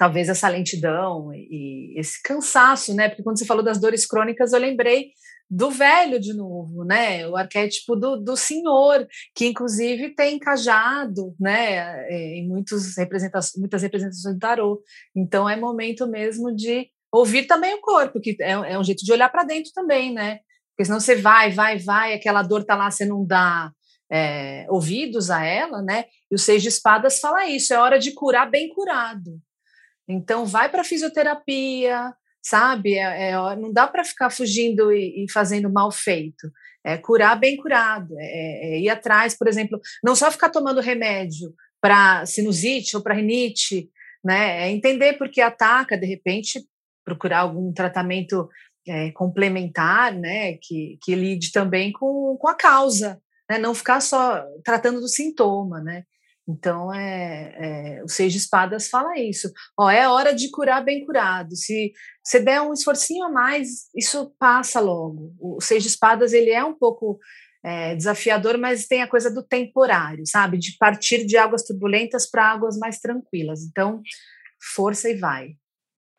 talvez 0.00 0.30
essa 0.30 0.48
lentidão 0.48 1.30
e 1.34 1.92
esse 1.94 2.22
cansaço, 2.22 2.94
né? 2.94 3.10
Porque 3.10 3.22
quando 3.22 3.38
você 3.38 3.44
falou 3.44 3.62
das 3.62 3.78
dores 3.78 4.06
crônicas, 4.06 4.54
eu 4.54 4.58
lembrei 4.58 5.10
do 5.50 5.70
velho 5.70 6.18
de 6.18 6.32
novo, 6.32 6.86
né? 6.86 7.28
O 7.28 7.36
arquétipo 7.36 7.94
do, 7.94 8.16
do 8.16 8.34
senhor, 8.34 9.06
que 9.34 9.44
inclusive 9.44 10.14
tem 10.14 10.38
cajado, 10.38 11.36
né? 11.38 12.06
É, 12.08 12.38
em 12.38 12.48
muitos 12.48 12.96
representações, 12.96 13.60
muitas 13.60 13.82
representações 13.82 14.34
do 14.36 14.40
tarô. 14.40 14.82
Então 15.14 15.46
é 15.46 15.54
momento 15.54 16.08
mesmo 16.08 16.50
de 16.56 16.88
ouvir 17.12 17.46
também 17.46 17.74
o 17.74 17.82
corpo, 17.82 18.22
que 18.22 18.38
é, 18.40 18.52
é 18.52 18.78
um 18.78 18.84
jeito 18.84 19.04
de 19.04 19.12
olhar 19.12 19.28
para 19.28 19.44
dentro 19.44 19.70
também, 19.74 20.14
né? 20.14 20.38
Porque 20.70 20.86
senão 20.86 20.98
você 20.98 21.14
vai, 21.14 21.50
vai, 21.50 21.76
vai, 21.76 22.14
aquela 22.14 22.42
dor 22.42 22.64
tá 22.64 22.74
lá, 22.74 22.90
você 22.90 23.04
não 23.04 23.22
dá 23.22 23.70
é, 24.10 24.64
ouvidos 24.70 25.30
a 25.30 25.44
ela, 25.44 25.82
né? 25.82 26.06
E 26.30 26.34
o 26.34 26.38
Seis 26.38 26.62
de 26.62 26.68
Espadas 26.68 27.20
fala 27.20 27.44
isso: 27.44 27.74
é 27.74 27.78
hora 27.78 27.98
de 27.98 28.12
curar 28.12 28.50
bem 28.50 28.70
curado. 28.70 29.38
Então 30.10 30.44
vai 30.44 30.68
para 30.68 30.84
fisioterapia, 30.84 32.12
sabe? 32.42 32.94
É, 32.94 33.30
é, 33.30 33.56
não 33.56 33.72
dá 33.72 33.86
para 33.86 34.04
ficar 34.04 34.30
fugindo 34.30 34.92
e, 34.92 35.24
e, 35.24 35.30
fazendo 35.30 35.70
mal 35.70 35.90
feito. 35.92 36.50
É 36.84 36.96
curar 36.96 37.38
bem 37.38 37.56
curado, 37.56 38.14
é, 38.18 38.24
é, 38.24 38.80
ir 38.80 38.88
atrás, 38.88 39.36
por 39.36 39.46
exemplo, 39.46 39.78
não 40.02 40.16
só 40.16 40.30
ficar 40.30 40.48
tomando 40.48 40.80
remédio 40.80 41.54
para 41.80 42.24
sinusite 42.26 42.96
ou 42.96 43.02
para 43.02 43.14
rinite, 43.14 43.88
né? 44.24 44.66
É 44.66 44.70
entender 44.70 45.14
por 45.14 45.30
que 45.30 45.40
ataca, 45.40 45.96
de 45.96 46.06
repente, 46.06 46.64
procurar 47.04 47.40
algum 47.40 47.72
tratamento 47.72 48.48
é, 48.88 49.10
complementar, 49.12 50.12
né? 50.12 50.54
Que, 50.54 50.98
que 51.02 51.14
lide 51.14 51.52
também 51.52 51.92
com, 51.92 52.36
com 52.38 52.48
a 52.48 52.54
causa, 52.54 53.20
né? 53.48 53.58
Não 53.58 53.74
ficar 53.74 54.00
só 54.00 54.42
tratando 54.64 55.00
do 55.00 55.08
sintoma, 55.08 55.80
né? 55.80 56.04
Então, 56.50 56.92
é, 56.92 57.54
é, 57.98 58.04
o 58.04 58.08
Seis 58.08 58.32
de 58.32 58.38
Espadas 58.38 58.88
fala 58.88 59.18
isso. 59.18 59.50
Ó, 59.78 59.90
é 59.90 60.08
hora 60.08 60.34
de 60.34 60.50
curar 60.50 60.84
bem 60.84 61.04
curado. 61.04 61.54
Se 61.54 61.92
você 62.24 62.40
der 62.40 62.60
um 62.60 62.72
esforcinho 62.72 63.24
a 63.24 63.30
mais, 63.30 63.88
isso 63.96 64.34
passa 64.38 64.80
logo. 64.80 65.34
O 65.38 65.60
Seis 65.60 65.82
de 65.82 65.88
Espadas, 65.88 66.32
ele 66.32 66.50
é 66.50 66.64
um 66.64 66.74
pouco 66.74 67.18
é, 67.64 67.94
desafiador, 67.94 68.58
mas 68.58 68.86
tem 68.86 69.02
a 69.02 69.08
coisa 69.08 69.30
do 69.30 69.42
temporário, 69.42 70.26
sabe? 70.26 70.58
De 70.58 70.76
partir 70.78 71.24
de 71.24 71.36
águas 71.36 71.62
turbulentas 71.62 72.28
para 72.28 72.50
águas 72.50 72.78
mais 72.78 72.98
tranquilas. 72.98 73.62
Então, 73.62 74.02
força 74.74 75.08
e 75.08 75.16
vai. 75.16 75.56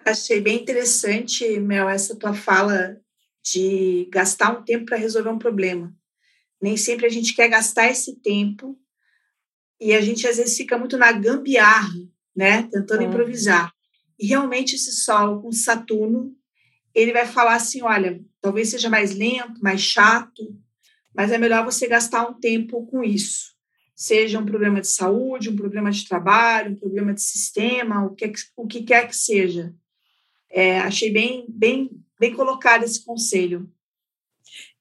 Achei 0.06 0.42
bem 0.42 0.62
interessante, 0.62 1.60
Mel, 1.60 1.88
essa 1.88 2.18
tua 2.18 2.34
fala 2.34 2.98
de 3.44 4.08
gastar 4.12 4.52
um 4.52 4.64
tempo 4.64 4.86
para 4.86 4.98
resolver 4.98 5.30
um 5.30 5.38
problema. 5.38 5.94
Nem 6.62 6.78
sempre 6.78 7.06
a 7.06 7.10
gente 7.10 7.36
quer 7.36 7.48
gastar 7.48 7.88
esse 7.88 8.20
tempo 8.22 8.80
e 9.82 9.94
a 9.94 10.00
gente 10.00 10.28
às 10.28 10.38
vezes 10.38 10.56
fica 10.56 10.78
muito 10.78 10.96
na 10.96 11.12
gambiarra, 11.12 12.00
né, 12.36 12.64
tentando 12.72 13.02
improvisar. 13.02 13.74
E 14.20 14.28
realmente 14.28 14.76
esse 14.76 14.92
Sol 14.92 15.42
com 15.42 15.52
Saturno, 15.52 16.36
ele 16.94 17.12
vai 17.12 17.26
falar 17.26 17.56
assim, 17.56 17.82
olha, 17.82 18.24
talvez 18.40 18.70
seja 18.70 18.90
mais 18.90 19.16
lento, 19.16 19.60
mais 19.60 19.82
chato, 19.82 20.56
mas 21.16 21.32
é 21.32 21.38
melhor 21.40 21.66
você 21.66 21.88
gastar 21.88 22.30
um 22.30 22.40
tempo 22.40 22.86
com 22.86 23.04
isso. 23.04 23.56
Seja 23.96 24.40
um 24.40 24.46
problema 24.46 24.80
de 24.80 24.88
saúde, 24.88 25.50
um 25.50 25.56
problema 25.56 25.92
de 25.92 26.08
trabalho, 26.08 26.72
um 26.72 26.80
problema 26.80 27.14
de 27.14 27.22
sistema, 27.22 28.06
o 28.06 28.14
que, 28.14 28.32
o 28.56 28.68
que 28.68 28.84
quer 28.84 29.08
que 29.08 29.16
seja. 29.16 29.74
É, 30.50 30.80
achei 30.80 31.12
bem, 31.12 31.46
bem, 31.50 31.90
bem 32.20 32.34
colocado 32.36 32.84
esse 32.84 33.04
conselho. 33.04 33.68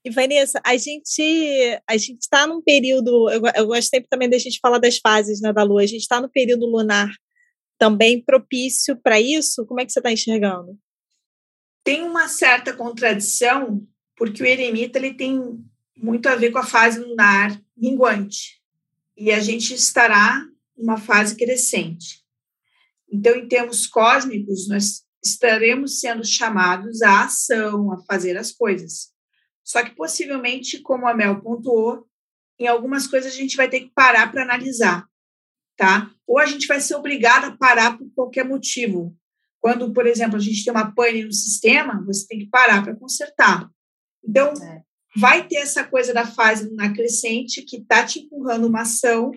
E 0.05 0.11
Vanessa, 0.11 0.61
a 0.65 0.77
gente 0.77 1.81
a 1.87 1.97
gente 1.97 2.21
está 2.21 2.47
num 2.47 2.63
período, 2.63 3.31
eu, 3.31 3.43
eu 3.55 3.67
gosto 3.67 3.89
sempre 3.89 4.09
também 4.09 4.31
da 4.31 4.39
gente 4.39 4.59
falar 4.61 4.79
das 4.79 4.99
fases 4.99 5.41
né, 5.41 5.53
da 5.53 5.63
Lua. 5.63 5.83
A 5.83 5.87
gente 5.87 6.03
está 6.03 6.21
no 6.21 6.29
período 6.29 6.67
lunar 6.67 7.11
também 7.79 8.23
propício 8.23 8.97
para 8.97 9.21
isso. 9.21 9.67
Como 9.67 9.81
é 9.81 9.87
que 9.87 9.93
você 9.93 9.99
está 9.99 10.11
enxergando? 10.11 10.79
Tem 11.85 12.03
uma 12.03 12.29
certa 12.29 12.73
contradição, 12.73 13.87
porque 14.17 14.43
o 14.43 14.47
eremita 14.47 14.99
ele 14.99 15.15
tem 15.15 15.39
muito 15.97 16.29
a 16.29 16.35
ver 16.35 16.51
com 16.51 16.59
a 16.59 16.67
fase 16.67 16.99
lunar 16.99 17.61
minguante 17.77 18.61
e 19.17 19.31
a 19.31 19.41
gente 19.41 19.75
estará 19.75 20.43
numa 20.77 20.97
fase 20.97 21.37
crescente. 21.37 22.23
Então, 23.13 23.35
em 23.37 23.47
termos 23.47 23.87
cósmicos, 23.87 24.67
nós 24.69 25.03
estaremos 25.23 26.01
sendo 26.01 26.25
chamados 26.25 27.03
à 27.03 27.25
ação, 27.25 27.93
a 27.93 27.99
fazer 28.05 28.37
as 28.39 28.51
coisas. 28.51 29.11
Só 29.71 29.85
que 29.85 29.95
possivelmente, 29.95 30.83
como 30.83 31.07
a 31.07 31.15
Mel 31.15 31.41
pontuou, 31.41 32.05
em 32.59 32.67
algumas 32.67 33.07
coisas 33.07 33.33
a 33.33 33.37
gente 33.37 33.57
vai 33.57 33.69
ter 33.69 33.79
que 33.79 33.93
parar 33.95 34.29
para 34.33 34.43
analisar, 34.43 35.07
tá? 35.77 36.11
Ou 36.27 36.41
a 36.41 36.47
gente 36.47 36.67
vai 36.67 36.81
ser 36.81 36.97
obrigado 36.97 37.45
a 37.45 37.57
parar 37.57 37.97
por 37.97 38.11
qualquer 38.13 38.45
motivo. 38.45 39.17
Quando, 39.61 39.93
por 39.93 40.09
exemplo, 40.09 40.37
a 40.37 40.41
gente 40.41 40.65
tem 40.65 40.73
uma 40.73 40.93
pane 40.93 41.25
no 41.25 41.33
sistema, 41.33 42.05
você 42.05 42.27
tem 42.27 42.41
que 42.41 42.49
parar 42.49 42.83
para 42.83 42.97
consertar. 42.97 43.71
Então, 44.25 44.53
é. 44.61 44.83
vai 45.17 45.47
ter 45.47 45.59
essa 45.59 45.85
coisa 45.85 46.13
da 46.13 46.27
fase 46.27 46.75
na 46.75 46.93
crescente 46.93 47.63
que 47.63 47.77
está 47.77 48.05
te 48.05 48.19
empurrando 48.19 48.67
uma 48.67 48.81
ação, 48.81 49.31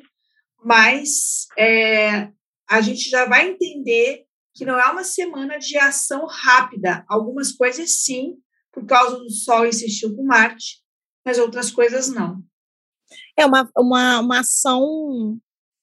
mas 0.66 1.46
é, 1.56 2.32
a 2.68 2.82
gente 2.82 3.08
já 3.08 3.26
vai 3.26 3.50
entender 3.50 4.26
que 4.56 4.66
não 4.66 4.80
é 4.80 4.92
uma 4.92 5.04
semana 5.04 5.60
de 5.60 5.78
ação 5.78 6.26
rápida. 6.26 7.06
Algumas 7.08 7.52
coisas 7.52 8.02
sim, 8.04 8.42
por 8.74 8.86
causa 8.86 9.18
do 9.18 9.30
Sol 9.30 9.66
insistiu 9.66 10.16
com 10.16 10.24
Marte, 10.24 10.82
mas 11.26 11.38
outras 11.38 11.72
coisas 11.72 12.10
não. 12.10 12.42
É 13.38 13.46
uma, 13.46 13.70
uma, 13.78 14.20
uma 14.20 14.40
ação 14.40 15.38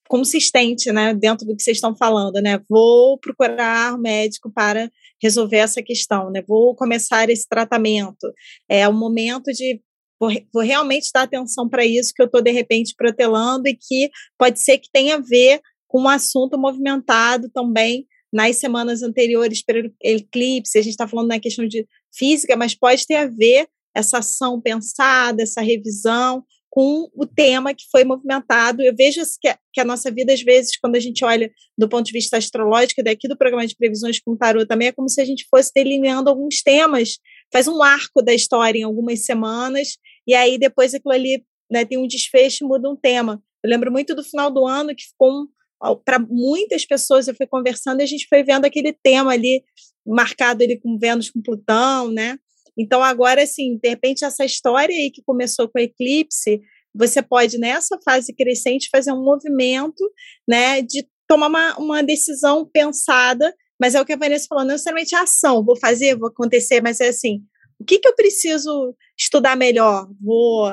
consistente, 0.08 0.90
né, 0.90 1.14
dentro 1.14 1.46
do 1.46 1.54
que 1.54 1.62
vocês 1.62 1.76
estão 1.76 1.94
falando, 1.96 2.42
né? 2.42 2.60
Vou 2.68 3.16
procurar 3.18 3.96
médico 3.96 4.50
para 4.52 4.90
resolver 5.22 5.58
essa 5.58 5.80
questão, 5.80 6.32
né? 6.32 6.42
Vou 6.42 6.74
começar 6.74 7.30
esse 7.30 7.46
tratamento. 7.48 8.32
É 8.68 8.88
o 8.88 8.92
momento 8.92 9.52
de 9.52 9.80
vou, 10.18 10.30
vou 10.52 10.64
realmente 10.64 11.10
dar 11.14 11.22
atenção 11.22 11.68
para 11.68 11.86
isso 11.86 12.12
que 12.12 12.20
eu 12.20 12.26
estou 12.26 12.42
de 12.42 12.50
repente 12.50 12.94
protelando 12.96 13.68
e 13.68 13.76
que 13.76 14.10
pode 14.36 14.58
ser 14.60 14.78
que 14.78 14.90
tenha 14.92 15.14
a 15.14 15.20
ver 15.20 15.60
com 15.86 16.02
um 16.02 16.08
assunto 16.08 16.58
movimentado 16.58 17.48
também 17.50 18.04
nas 18.32 18.56
semanas 18.56 19.02
anteriores 19.02 19.62
para 19.64 19.80
o 19.80 19.90
eclipse. 20.02 20.78
A 20.78 20.82
gente 20.82 20.92
está 20.92 21.06
falando 21.06 21.28
na 21.28 21.40
questão 21.40 21.66
de 21.66 21.86
física, 22.12 22.56
mas 22.56 22.74
pode 22.74 23.06
ter 23.06 23.16
a 23.16 23.26
ver 23.26 23.68
essa 23.94 24.18
ação 24.18 24.60
pensada, 24.60 25.42
essa 25.42 25.60
revisão 25.60 26.44
com 26.70 27.10
o 27.14 27.26
tema 27.26 27.74
que 27.74 27.84
foi 27.90 28.04
movimentado. 28.04 28.80
Eu 28.80 28.94
vejo 28.94 29.20
que 29.40 29.48
a, 29.48 29.58
que 29.72 29.80
a 29.80 29.84
nossa 29.84 30.10
vida, 30.10 30.32
às 30.32 30.40
vezes, 30.40 30.78
quando 30.78 30.94
a 30.94 31.00
gente 31.00 31.24
olha 31.24 31.50
do 31.76 31.88
ponto 31.88 32.06
de 32.06 32.12
vista 32.12 32.36
astrológico, 32.36 33.02
daqui 33.02 33.26
do 33.26 33.36
programa 33.36 33.66
de 33.66 33.76
previsões 33.76 34.20
com 34.20 34.36
tarô 34.36 34.64
também, 34.64 34.88
é 34.88 34.92
como 34.92 35.08
se 35.08 35.20
a 35.20 35.24
gente 35.24 35.46
fosse 35.50 35.72
delineando 35.74 36.30
alguns 36.30 36.62
temas, 36.62 37.18
faz 37.52 37.66
um 37.66 37.82
arco 37.82 38.22
da 38.22 38.32
história 38.32 38.78
em 38.78 38.84
algumas 38.84 39.24
semanas, 39.24 39.98
e 40.26 40.34
aí 40.34 40.56
depois 40.58 40.94
aquilo 40.94 41.12
ali 41.12 41.44
né, 41.70 41.84
tem 41.84 41.98
um 41.98 42.06
desfecho 42.06 42.64
e 42.64 42.68
muda 42.68 42.88
um 42.88 42.96
tema. 42.96 43.42
Eu 43.64 43.70
lembro 43.70 43.90
muito 43.90 44.14
do 44.14 44.22
final 44.22 44.50
do 44.50 44.64
ano, 44.64 44.94
que 44.94 45.04
ficou 45.04 45.42
um, 45.42 45.96
para 46.04 46.20
muitas 46.20 46.86
pessoas, 46.86 47.26
eu 47.26 47.34
fui 47.34 47.46
conversando 47.46 48.00
e 48.00 48.04
a 48.04 48.06
gente 48.06 48.26
foi 48.28 48.44
vendo 48.44 48.64
aquele 48.64 48.92
tema 48.92 49.32
ali 49.32 49.64
marcado 50.06 50.62
ele 50.62 50.78
com 50.78 50.98
Vênus 50.98 51.30
com 51.30 51.42
Plutão, 51.42 52.10
né? 52.10 52.38
Então 52.78 53.02
agora 53.02 53.42
assim, 53.42 53.78
de 53.82 53.88
repente 53.88 54.24
essa 54.24 54.44
história 54.44 54.94
aí 54.94 55.10
que 55.10 55.22
começou 55.22 55.68
com 55.68 55.78
o 55.78 55.82
eclipse, 55.82 56.60
você 56.94 57.22
pode 57.22 57.58
nessa 57.58 57.98
fase 58.04 58.34
crescente 58.34 58.88
fazer 58.90 59.12
um 59.12 59.22
movimento, 59.22 60.02
né, 60.48 60.82
de 60.82 61.06
tomar 61.28 61.46
uma, 61.46 61.78
uma 61.78 62.02
decisão 62.02 62.68
pensada, 62.72 63.54
mas 63.80 63.94
é 63.94 64.00
o 64.00 64.04
que 64.04 64.12
a 64.12 64.16
Vanessa 64.16 64.46
falou, 64.48 64.64
não 64.64 64.72
necessariamente 64.72 65.14
ação, 65.14 65.64
vou 65.64 65.78
fazer, 65.78 66.16
vou 66.16 66.28
acontecer, 66.28 66.82
mas 66.82 67.00
é 67.00 67.08
assim, 67.08 67.42
o 67.80 67.84
que 67.84 67.98
que 67.98 68.08
eu 68.08 68.14
preciso 68.14 68.94
estudar 69.18 69.56
melhor? 69.56 70.08
Vou, 70.20 70.70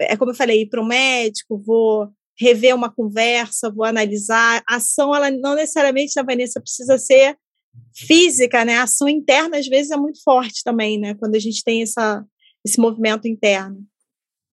é 0.00 0.16
como 0.16 0.32
eu 0.32 0.34
falei, 0.34 0.62
ir 0.62 0.68
para 0.68 0.80
o 0.80 0.86
médico, 0.86 1.56
vou 1.58 2.08
rever 2.38 2.74
uma 2.74 2.92
conversa, 2.92 3.70
vou 3.70 3.84
analisar. 3.84 4.62
A 4.68 4.76
ação, 4.76 5.14
ela 5.14 5.30
não 5.30 5.54
necessariamente, 5.54 6.18
a 6.18 6.24
Vanessa, 6.24 6.60
precisa 6.60 6.98
ser 6.98 7.36
física, 7.94 8.64
né? 8.64 8.76
A 8.76 8.84
ação 8.84 9.08
interna 9.08 9.58
às 9.58 9.66
vezes 9.66 9.90
é 9.90 9.96
muito 9.96 10.22
forte 10.22 10.62
também, 10.64 10.98
né? 10.98 11.14
Quando 11.14 11.34
a 11.34 11.38
gente 11.38 11.62
tem 11.62 11.82
essa, 11.82 12.24
esse 12.64 12.80
movimento 12.80 13.28
interno. 13.28 13.84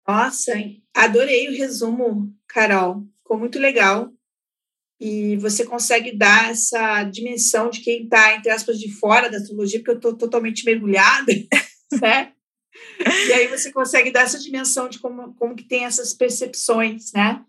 Nossa, 0.07 0.53
adorei 0.95 1.49
o 1.49 1.57
resumo, 1.57 2.33
Carol. 2.49 3.05
Ficou 3.19 3.39
muito 3.39 3.59
legal. 3.59 4.11
E 5.01 5.37
você 5.37 5.65
consegue 5.65 6.17
dar 6.17 6.51
essa 6.51 7.05
dimensão 7.05 7.71
de 7.71 7.81
quem 7.81 8.05
está, 8.05 8.35
entre 8.35 8.51
aspas, 8.51 8.81
de 8.81 8.91
fora 8.91 9.31
da 9.31 9.37
astrologia, 9.37 9.79
porque 9.79 9.93
eu 9.93 9.97
estou 9.97 10.17
totalmente 10.17 10.65
mergulhada, 10.65 11.33
né? 12.03 12.33
E 12.99 13.33
aí 13.33 13.47
você 13.47 13.71
consegue 13.71 14.11
dar 14.11 14.23
essa 14.23 14.39
dimensão 14.39 14.89
de 14.89 14.99
como, 14.99 15.35
como 15.35 15.55
que 15.55 15.69
tem 15.69 15.85
essas 15.85 16.15
percepções, 16.15 17.13
né? 17.13 17.45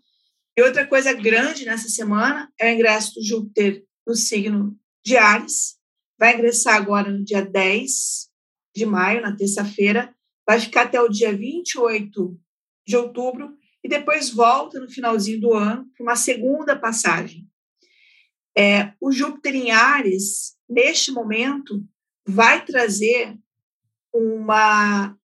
E 0.56 0.62
outra 0.62 0.86
coisa 0.86 1.12
grande 1.12 1.64
nessa 1.64 1.88
semana 1.88 2.52
é 2.58 2.70
o 2.70 2.74
ingresso 2.74 3.14
do 3.14 3.24
Júpiter 3.24 3.84
no 4.06 4.14
signo 4.14 4.78
de 5.10 5.16
Ares, 5.16 5.76
vai 6.18 6.34
ingressar 6.34 6.76
agora 6.76 7.10
no 7.10 7.24
dia 7.24 7.44
10 7.44 8.28
de 8.74 8.86
maio, 8.86 9.22
na 9.22 9.34
terça-feira, 9.34 10.14
vai 10.46 10.60
ficar 10.60 10.82
até 10.82 11.00
o 11.00 11.08
dia 11.08 11.36
28 11.36 12.40
de 12.86 12.96
outubro 12.96 13.56
e 13.82 13.88
depois 13.88 14.30
volta 14.30 14.78
no 14.78 14.88
finalzinho 14.88 15.40
do 15.40 15.54
ano 15.54 15.90
para 15.96 16.04
uma 16.04 16.16
segunda 16.16 16.78
passagem. 16.78 17.48
É, 18.56 18.92
o 19.00 19.12
Júpiter 19.12 19.54
em 19.54 19.70
Ares, 19.70 20.56
neste 20.68 21.12
momento, 21.12 21.84
vai 22.26 22.64
trazer 22.64 23.38
uma, 24.12 25.16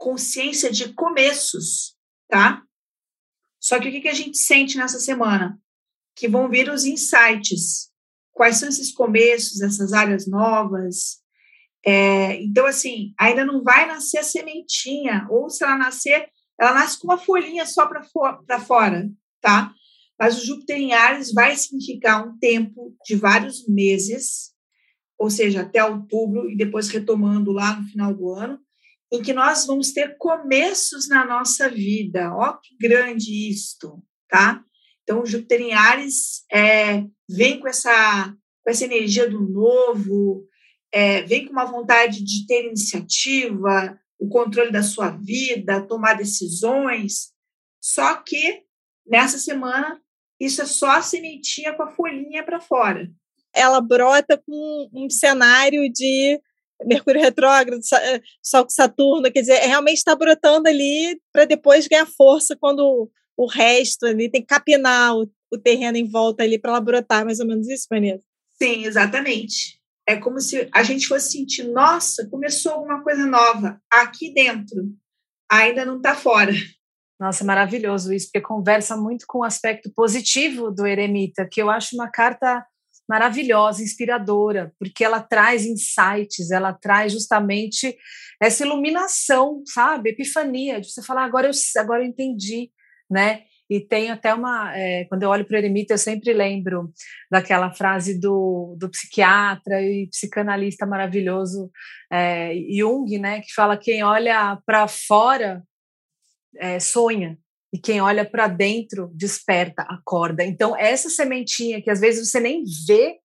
consciência 0.00 0.72
de 0.72 0.94
começos, 0.94 1.94
tá? 2.26 2.64
Só 3.60 3.78
que 3.78 3.90
o 3.90 3.92
que, 3.92 4.08
a 4.08 4.14
gente 4.14 4.38
sente 4.38 4.78
nessa 4.78 4.98
semana? 4.98 5.60
Que 6.16 6.26
vão 6.26 6.48
vir 6.48 6.70
os 6.70 6.86
insights. 6.86 7.89
Quais 8.40 8.56
são 8.56 8.70
esses 8.70 8.90
começos, 8.90 9.60
essas 9.60 9.92
áreas 9.92 10.26
novas? 10.26 11.18
É, 11.84 12.42
então, 12.42 12.64
assim, 12.64 13.12
ainda 13.18 13.44
não 13.44 13.62
vai 13.62 13.86
nascer 13.86 14.16
a 14.16 14.22
sementinha, 14.22 15.26
ou 15.28 15.50
se 15.50 15.62
ela 15.62 15.76
nascer, 15.76 16.26
ela 16.58 16.72
nasce 16.72 16.98
com 16.98 17.06
uma 17.06 17.18
folhinha 17.18 17.66
só 17.66 17.84
para 17.86 18.02
for, 18.02 18.42
fora, 18.66 19.10
tá? 19.42 19.74
Mas 20.18 20.38
o 20.38 20.46
Júpiter 20.46 20.78
em 20.78 20.94
Ares 20.94 21.34
vai 21.34 21.54
significar 21.54 22.26
um 22.26 22.38
tempo 22.38 22.96
de 23.04 23.14
vários 23.14 23.68
meses, 23.68 24.54
ou 25.18 25.28
seja, 25.28 25.60
até 25.60 25.84
outubro, 25.84 26.50
e 26.50 26.56
depois 26.56 26.88
retomando 26.88 27.52
lá 27.52 27.78
no 27.78 27.86
final 27.88 28.14
do 28.14 28.32
ano, 28.32 28.58
em 29.12 29.20
que 29.20 29.34
nós 29.34 29.66
vamos 29.66 29.92
ter 29.92 30.16
começos 30.16 31.10
na 31.10 31.26
nossa 31.26 31.68
vida. 31.68 32.34
Ó, 32.34 32.54
que 32.54 32.74
grande 32.80 33.50
isto, 33.50 34.02
tá? 34.30 34.64
Então, 35.10 35.26
Júpiter 35.26 35.60
em 35.60 35.72
Ares 35.72 36.44
é, 36.52 37.02
vem 37.28 37.58
com 37.58 37.66
essa, 37.66 38.32
com 38.62 38.70
essa 38.70 38.84
energia 38.84 39.28
do 39.28 39.40
novo, 39.40 40.46
é, 40.92 41.22
vem 41.22 41.46
com 41.46 41.50
uma 41.50 41.64
vontade 41.64 42.22
de 42.22 42.46
ter 42.46 42.66
iniciativa, 42.66 43.98
o 44.20 44.28
controle 44.28 44.70
da 44.70 44.84
sua 44.84 45.10
vida, 45.10 45.84
tomar 45.84 46.14
decisões. 46.14 47.32
Só 47.82 48.22
que 48.22 48.62
nessa 49.04 49.36
semana, 49.36 50.00
isso 50.38 50.62
é 50.62 50.64
só 50.64 50.92
a 50.92 51.02
sementinha 51.02 51.74
com 51.74 51.82
a 51.82 51.90
folhinha 51.90 52.44
para 52.44 52.60
fora. 52.60 53.10
Ela 53.52 53.80
brota 53.80 54.38
com 54.38 54.88
um 54.94 55.10
cenário 55.10 55.90
de 55.92 56.40
Mercúrio 56.84 57.20
retrógrado, 57.20 57.82
Sol 58.40 58.62
com 58.62 58.70
Saturno, 58.70 59.32
quer 59.32 59.40
dizer, 59.40 59.58
realmente 59.66 59.98
está 59.98 60.14
brotando 60.14 60.68
ali 60.68 61.20
para 61.32 61.46
depois 61.46 61.88
ganhar 61.88 62.06
força 62.06 62.56
quando 62.56 63.10
o 63.40 63.46
resto 63.46 64.04
ali 64.04 64.30
tem 64.30 64.42
que 64.42 64.48
capinar 64.48 65.16
o, 65.16 65.26
o 65.50 65.56
terreno 65.56 65.96
em 65.96 66.06
volta 66.06 66.42
ali 66.42 66.58
para 66.58 66.72
ela 66.72 66.80
brotar, 66.80 67.24
mais 67.24 67.40
ou 67.40 67.46
menos 67.46 67.66
isso, 67.70 67.86
Vanessa? 67.88 68.22
Sim, 68.62 68.84
exatamente. 68.84 69.80
É 70.06 70.16
como 70.16 70.38
se 70.40 70.68
a 70.74 70.82
gente 70.82 71.06
fosse 71.06 71.32
sentir, 71.32 71.64
nossa, 71.64 72.28
começou 72.28 72.72
alguma 72.72 73.02
coisa 73.02 73.24
nova 73.24 73.80
aqui 73.90 74.34
dentro, 74.34 74.84
ainda 75.50 75.86
não 75.86 75.96
está 75.96 76.14
fora. 76.14 76.52
Nossa, 77.18 77.42
maravilhoso 77.42 78.12
isso, 78.12 78.26
porque 78.26 78.46
conversa 78.46 78.94
muito 78.94 79.24
com 79.26 79.38
o 79.38 79.44
aspecto 79.44 79.90
positivo 79.94 80.70
do 80.70 80.86
eremita, 80.86 81.48
que 81.50 81.62
eu 81.62 81.70
acho 81.70 81.96
uma 81.96 82.10
carta 82.10 82.62
maravilhosa, 83.08 83.82
inspiradora, 83.82 84.72
porque 84.78 85.02
ela 85.02 85.20
traz 85.20 85.64
insights, 85.64 86.50
ela 86.50 86.74
traz 86.74 87.12
justamente 87.12 87.96
essa 88.40 88.64
iluminação, 88.66 89.62
sabe? 89.66 90.10
Epifania, 90.10 90.78
de 90.78 90.92
você 90.92 91.02
falar, 91.02 91.24
agora 91.24 91.48
eu, 91.48 91.52
agora 91.80 92.02
eu 92.02 92.06
entendi, 92.06 92.70
né? 93.10 93.42
E 93.68 93.78
tem 93.78 94.10
até 94.10 94.34
uma. 94.34 94.76
É, 94.76 95.04
quando 95.04 95.22
eu 95.22 95.28
olho 95.30 95.44
para 95.44 95.54
o 95.54 95.58
Eremita, 95.58 95.94
eu 95.94 95.98
sempre 95.98 96.32
lembro 96.32 96.92
daquela 97.30 97.70
frase 97.72 98.18
do, 98.18 98.76
do 98.76 98.90
psiquiatra 98.90 99.80
e 99.80 100.08
psicanalista 100.08 100.84
maravilhoso 100.84 101.70
é, 102.10 102.52
Jung, 102.68 103.16
né? 103.18 103.40
Que 103.40 103.54
fala: 103.54 103.76
quem 103.76 104.02
olha 104.02 104.58
para 104.66 104.88
fora 104.88 105.62
é, 106.58 106.80
sonha, 106.80 107.38
e 107.72 107.78
quem 107.78 108.00
olha 108.00 108.28
para 108.28 108.48
dentro 108.48 109.10
desperta, 109.14 109.82
acorda. 109.82 110.44
Então, 110.44 110.76
essa 110.76 111.08
sementinha 111.08 111.80
que 111.80 111.90
às 111.90 112.00
vezes 112.00 112.28
você 112.28 112.40
nem 112.40 112.64
vê, 112.86 113.18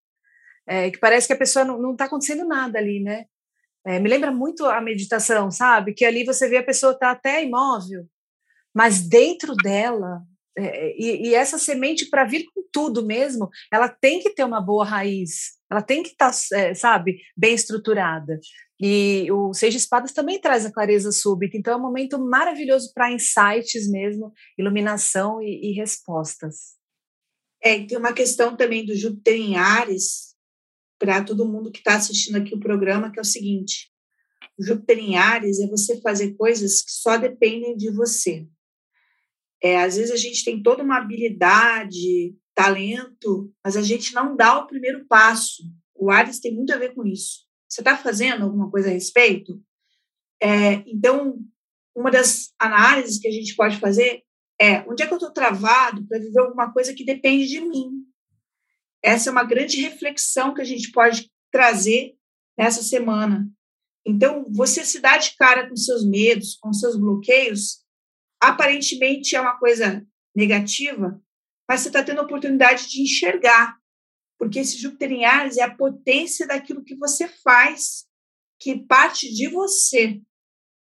é, 0.68 0.92
que 0.92 1.00
parece 1.00 1.26
que 1.26 1.34
a 1.34 1.38
pessoa 1.38 1.66
não 1.66 1.92
está 1.94 2.06
acontecendo 2.06 2.48
nada 2.48 2.78
ali, 2.78 3.00
né? 3.00 3.26
É, 3.86 4.00
me 4.00 4.10
lembra 4.10 4.32
muito 4.32 4.66
a 4.66 4.82
meditação, 4.82 5.50
sabe? 5.52 5.94
Que 5.94 6.06
ali 6.06 6.24
você 6.24 6.48
vê 6.48 6.58
a 6.58 6.64
pessoa 6.64 6.98
tá 6.98 7.12
até 7.12 7.44
imóvel, 7.44 8.08
mas 8.76 9.00
dentro 9.08 9.56
dela 9.56 10.22
é, 10.58 10.96
e, 10.98 11.30
e, 11.30 11.36
essa 11.36 11.58
semente 11.58 12.10
para 12.10 12.24
vir 12.24 12.46
com 12.54 12.64
tudo 12.72 13.06
mesmo, 13.06 13.50
ela 13.72 13.90
tem 13.90 14.22
que 14.22 14.30
ter 14.30 14.44
uma 14.46 14.62
boa 14.62 14.86
raiz, 14.86 15.54
ela 15.70 15.82
tem 15.82 16.02
que 16.02 16.10
estar, 16.10 16.32
tá, 16.32 16.58
é, 16.58 16.74
sabe, 16.74 17.20
bem 17.36 17.54
estruturada. 17.54 18.40
E 18.80 19.30
o 19.32 19.54
Seis 19.54 19.74
de 19.74 19.80
Espadas 19.80 20.14
também 20.14 20.40
traz 20.40 20.66
a 20.66 20.72
clareza 20.72 21.12
súbita, 21.12 21.58
então 21.58 21.74
é 21.74 21.78
um 21.78 21.82
momento 21.82 22.18
maravilhoso 22.20 22.92
para 22.94 23.12
insights 23.12 23.90
mesmo, 23.90 24.32
iluminação 24.58 25.42
e, 25.42 25.72
e 25.72 25.74
respostas. 25.74 26.76
É, 27.62 27.86
tem 27.86 27.98
uma 27.98 28.14
questão 28.14 28.56
também 28.56 28.86
do 28.86 28.96
Júpiter 28.96 29.36
em 29.36 29.58
Ares, 29.58 30.36
para 30.98 31.24
todo 31.24 31.48
mundo 31.48 31.72
que 31.72 31.80
está 31.80 31.96
assistindo 31.96 32.38
aqui 32.38 32.56
o 32.56 32.60
programa, 32.60 33.12
que 33.12 33.20
é 33.20 33.22
o 33.22 33.26
seguinte: 33.26 33.92
Júpiter 34.58 35.00
em 35.00 35.18
Ares 35.18 35.60
é 35.60 35.68
você 35.68 36.00
fazer 36.00 36.36
coisas 36.36 36.82
que 36.82 36.92
só 36.92 37.18
dependem 37.18 37.76
de 37.76 37.92
você. 37.92 38.48
É, 39.62 39.82
às 39.82 39.96
vezes 39.98 40.12
a 40.12 40.18
gente 40.18 40.44
tem 40.44 40.62
toda 40.62 40.84
uma 40.84 40.98
habilidade, 40.98 42.36
talento, 42.54 43.52
mas 43.64 43.76
a 43.76 43.82
gente 43.82 44.14
não 44.14 44.36
dá 44.36 44.60
o 44.60 44.68
primeiro 44.68 45.06
passo. 45.08 45.64
O 45.94 46.10
Ares 46.10 46.40
tem 46.40 46.54
muito 46.54 46.74
a 46.74 46.78
ver 46.78 46.94
com 46.94 47.06
isso. 47.06 47.46
Você 47.70 47.82
está 47.82 47.98
fazendo 47.98 48.44
alguma 48.44 48.70
coisa 48.70 48.90
a 48.90 48.94
respeito? 48.94 49.62
É, 50.42 50.84
então, 50.88 51.40
uma 51.96 52.12
das 52.12 52.54
análises 52.60 53.20
que 53.20 53.28
a 53.28 53.32
gente 53.32 53.56
pode 53.56 53.78
fazer 53.78 54.24
é 54.60 54.80
onde 54.90 55.04
é 55.04 55.08
que 55.08 55.14
eu 55.14 55.18
estou 55.18 55.34
travado 55.34 56.06
para 56.08 56.20
viver 56.20 56.40
alguma 56.40 56.72
coisa 56.72 56.94
que 56.94 57.04
depende 57.04 57.48
de 57.48 57.62
mim. 57.62 57.92
Essa 59.04 59.30
é 59.30 59.32
uma 59.32 59.44
grande 59.44 59.82
reflexão 59.82 60.54
que 60.54 60.62
a 60.62 60.66
gente 60.66 60.92
pode 60.92 61.30
trazer 61.52 62.16
nessa 62.58 62.82
semana. 62.82 63.50
Então, 64.06 64.46
você 64.52 64.86
se 64.86 65.00
dá 65.00 65.18
de 65.18 65.36
cara 65.36 65.68
com 65.68 65.76
seus 65.76 66.06
medos, 66.06 66.56
com 66.56 66.72
seus 66.72 66.96
bloqueios, 66.96 67.85
aparentemente 68.42 69.36
é 69.36 69.42
uma 69.42 69.58
coisa 69.58 70.06
negativa, 70.36 71.22
mas 71.68 71.82
você 71.82 71.90
está 71.90 72.04
tendo 72.04 72.20
a 72.20 72.24
oportunidade 72.24 72.90
de 72.90 73.02
enxergar 73.02 73.78
porque 74.38 74.60
esse 74.60 74.78
Júpiter 74.78 75.12
em 75.12 75.26
Ares 75.26 75.58
é 75.58 75.64
a 75.64 75.76
potência 75.76 76.46
daquilo 76.48 76.84
que 76.84 76.96
você 76.96 77.28
faz, 77.28 78.06
que 78.60 78.78
parte 78.78 79.34
de 79.34 79.48
você. 79.50 80.22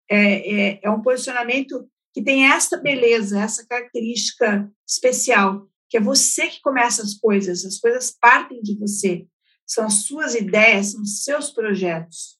É, 0.08 0.74
é, 0.74 0.80
é 0.84 0.90
um 0.90 1.02
posicionamento 1.02 1.88
que 2.12 2.22
tem 2.22 2.46
essa 2.46 2.76
beleza, 2.76 3.40
essa 3.40 3.66
característica 3.66 4.70
especial, 4.88 5.68
que 5.88 5.96
é 5.96 6.00
você 6.00 6.46
que 6.48 6.60
começa 6.60 7.02
as 7.02 7.14
coisas, 7.14 7.64
as 7.64 7.78
coisas 7.78 8.16
partem 8.20 8.62
de 8.62 8.78
você, 8.78 9.26
são 9.66 9.84
as 9.84 10.04
suas 10.04 10.34
ideias, 10.34 10.92
são 10.92 11.02
os 11.02 11.24
seus 11.24 11.50
projetos. 11.50 12.35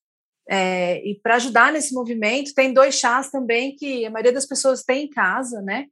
É, 0.48 1.02
e 1.04 1.18
para 1.20 1.36
ajudar 1.36 1.72
nesse 1.72 1.92
movimento, 1.92 2.54
tem 2.54 2.72
dois 2.72 2.94
chás 2.94 3.30
também 3.30 3.74
que 3.74 4.06
a 4.06 4.10
maioria 4.10 4.32
das 4.32 4.46
pessoas 4.46 4.82
tem 4.82 5.06
em 5.06 5.10
casa, 5.10 5.60
né? 5.62 5.86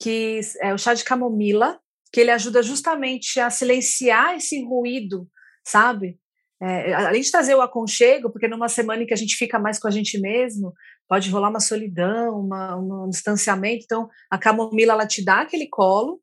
Que 0.00 0.40
é 0.62 0.72
o 0.72 0.78
chá 0.78 0.94
de 0.94 1.04
camomila, 1.04 1.78
que 2.12 2.20
ele 2.20 2.30
ajuda 2.30 2.62
justamente 2.62 3.40
a 3.40 3.50
silenciar 3.50 4.36
esse 4.36 4.62
ruído, 4.64 5.28
sabe? 5.64 6.18
É, 6.60 6.92
além 6.92 7.22
de 7.22 7.30
trazer 7.30 7.54
o 7.54 7.60
aconchego, 7.60 8.30
porque 8.30 8.48
numa 8.48 8.68
semana 8.68 9.02
em 9.02 9.06
que 9.06 9.14
a 9.14 9.18
gente 9.18 9.36
fica 9.36 9.58
mais 9.58 9.78
com 9.78 9.86
a 9.86 9.90
gente 9.90 10.18
mesmo, 10.20 10.72
pode 11.08 11.30
rolar 11.30 11.50
uma 11.50 11.60
solidão, 11.60 12.40
uma, 12.40 12.76
um 12.76 13.08
distanciamento. 13.08 13.84
Então, 13.84 14.08
a 14.30 14.38
camomila 14.38 14.92
ela 14.92 15.06
te 15.06 15.24
dá 15.24 15.42
aquele 15.42 15.68
colo 15.68 16.20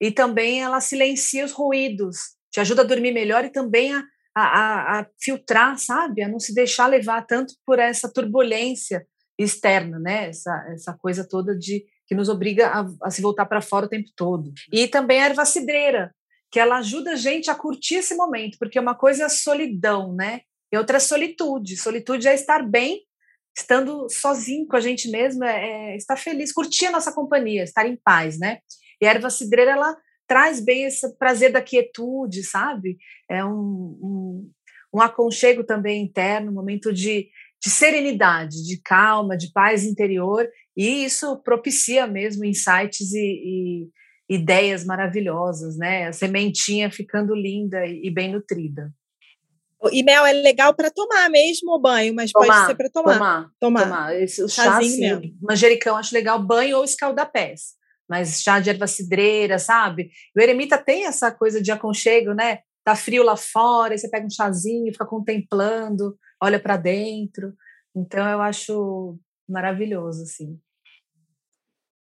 e 0.00 0.10
também 0.10 0.62
ela 0.62 0.80
silencia 0.80 1.44
os 1.44 1.52
ruídos, 1.52 2.16
te 2.50 2.60
ajuda 2.60 2.82
a 2.82 2.84
dormir 2.84 3.12
melhor 3.12 3.44
e 3.44 3.50
também 3.50 3.92
a, 3.92 4.02
a, 4.34 5.00
a 5.00 5.06
filtrar, 5.20 5.78
sabe? 5.78 6.22
A 6.22 6.28
não 6.28 6.38
se 6.38 6.54
deixar 6.54 6.86
levar 6.86 7.26
tanto 7.26 7.54
por 7.66 7.78
essa 7.78 8.10
turbulência 8.12 9.06
externa, 9.38 9.98
né? 9.98 10.28
Essa, 10.28 10.66
essa 10.72 10.94
coisa 10.94 11.26
toda 11.28 11.56
de 11.56 11.84
que 12.06 12.14
nos 12.14 12.28
obriga 12.28 12.68
a, 12.68 12.86
a 13.02 13.10
se 13.10 13.22
voltar 13.22 13.46
para 13.46 13.60
fora 13.60 13.86
o 13.86 13.88
tempo 13.88 14.10
todo. 14.16 14.52
E 14.72 14.88
também 14.88 15.20
a 15.20 15.26
erva 15.26 15.44
cidreira, 15.44 16.14
que 16.50 16.60
ela 16.60 16.78
ajuda 16.78 17.12
a 17.12 17.16
gente 17.16 17.50
a 17.50 17.54
curtir 17.54 17.96
esse 17.96 18.14
momento, 18.14 18.58
porque 18.58 18.78
uma 18.78 18.94
coisa 18.94 19.22
é 19.22 19.26
a 19.26 19.30
solidão, 19.30 20.14
né? 20.14 20.40
E 20.72 20.76
outra 20.76 20.96
é 20.96 20.98
a 20.98 21.00
solitude. 21.00 21.76
Solitude 21.76 22.28
é 22.28 22.34
estar 22.34 22.62
bem, 22.62 23.00
estando 23.56 24.08
sozinho 24.10 24.66
com 24.66 24.76
a 24.76 24.80
gente 24.80 25.10
mesmo, 25.10 25.44
é, 25.44 25.92
é 25.92 25.96
estar 25.96 26.16
feliz, 26.16 26.52
curtir 26.52 26.86
a 26.86 26.90
nossa 26.90 27.12
companhia, 27.12 27.64
estar 27.64 27.86
em 27.86 27.96
paz, 27.96 28.38
né? 28.38 28.58
E 29.00 29.06
a 29.06 29.10
erva 29.10 29.30
cidreira, 29.30 29.72
ela 29.72 29.96
traz 30.32 30.64
bem 30.64 30.84
esse 30.84 31.14
prazer 31.18 31.52
da 31.52 31.60
quietude, 31.60 32.42
sabe? 32.42 32.96
É 33.30 33.44
um, 33.44 33.50
um, 33.50 34.50
um 34.94 35.00
aconchego 35.02 35.62
também 35.62 36.02
interno, 36.02 36.50
um 36.50 36.54
momento 36.54 36.90
de, 36.90 37.28
de 37.62 37.68
serenidade, 37.68 38.66
de 38.66 38.80
calma, 38.82 39.36
de 39.36 39.52
paz 39.52 39.84
interior, 39.84 40.48
e 40.74 41.04
isso 41.04 41.36
propicia 41.42 42.06
mesmo 42.06 42.46
insights 42.46 43.12
e, 43.12 43.90
e 44.30 44.34
ideias 44.34 44.86
maravilhosas, 44.86 45.76
né? 45.76 46.06
A 46.06 46.14
sementinha 46.14 46.90
ficando 46.90 47.34
linda 47.34 47.84
e 47.84 48.10
bem 48.10 48.32
nutrida. 48.32 48.90
E 49.92 50.02
mel 50.02 50.24
é 50.24 50.32
legal 50.32 50.74
para 50.74 50.90
tomar 50.90 51.28
mesmo 51.28 51.74
o 51.74 51.78
banho, 51.78 52.14
mas 52.14 52.32
tomar, 52.32 52.46
pode 52.46 52.66
ser 52.68 52.74
para 52.74 52.88
tomar. 52.88 53.12
Tomar, 53.18 53.50
tomar. 53.60 53.82
tomar. 53.82 54.16
Esse, 54.22 54.42
o 54.42 54.48
chá, 54.48 54.78
assim, 54.78 55.36
manjericão, 55.42 55.94
acho 55.94 56.14
legal, 56.14 56.42
banho 56.42 56.78
ou 56.78 56.84
escaldapés. 56.84 57.81
Mas 58.12 58.42
chá 58.42 58.60
de 58.60 58.68
erva 58.68 58.86
cidreira, 58.86 59.58
sabe? 59.58 60.10
O 60.36 60.40
eremita 60.42 60.76
tem 60.76 61.06
essa 61.06 61.32
coisa 61.32 61.62
de 61.62 61.72
aconchego, 61.72 62.34
né? 62.34 62.58
Tá 62.84 62.94
frio 62.94 63.22
lá 63.22 63.38
fora, 63.38 63.94
aí 63.94 63.98
você 63.98 64.06
pega 64.06 64.26
um 64.26 64.30
chazinho, 64.30 64.92
fica 64.92 65.06
contemplando, 65.06 66.14
olha 66.38 66.60
para 66.60 66.76
dentro. 66.76 67.54
Então 67.96 68.28
eu 68.28 68.42
acho 68.42 69.18
maravilhoso, 69.48 70.24
assim. 70.24 70.60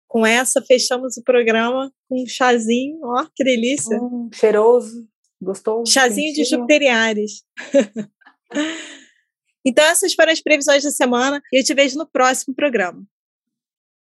Com 0.06 0.24
essa, 0.24 0.62
fechamos 0.62 1.18
o 1.18 1.22
programa 1.22 1.92
com 2.08 2.22
um 2.22 2.26
chazinho, 2.26 3.00
ó, 3.02 3.26
que 3.36 3.44
delícia. 3.44 4.00
Hum, 4.00 4.30
cheiroso, 4.32 5.06
gostou? 5.38 5.84
Chazinho 5.84 6.32
de 6.32 6.44
Jupiteriares. 6.44 7.42
então, 9.62 9.84
essas 9.84 10.14
foram 10.14 10.32
as 10.32 10.40
previsões 10.40 10.82
da 10.82 10.90
semana 10.90 11.38
e 11.52 11.60
eu 11.60 11.64
te 11.64 11.74
vejo 11.74 11.98
no 11.98 12.08
próximo 12.10 12.54
programa. 12.54 13.06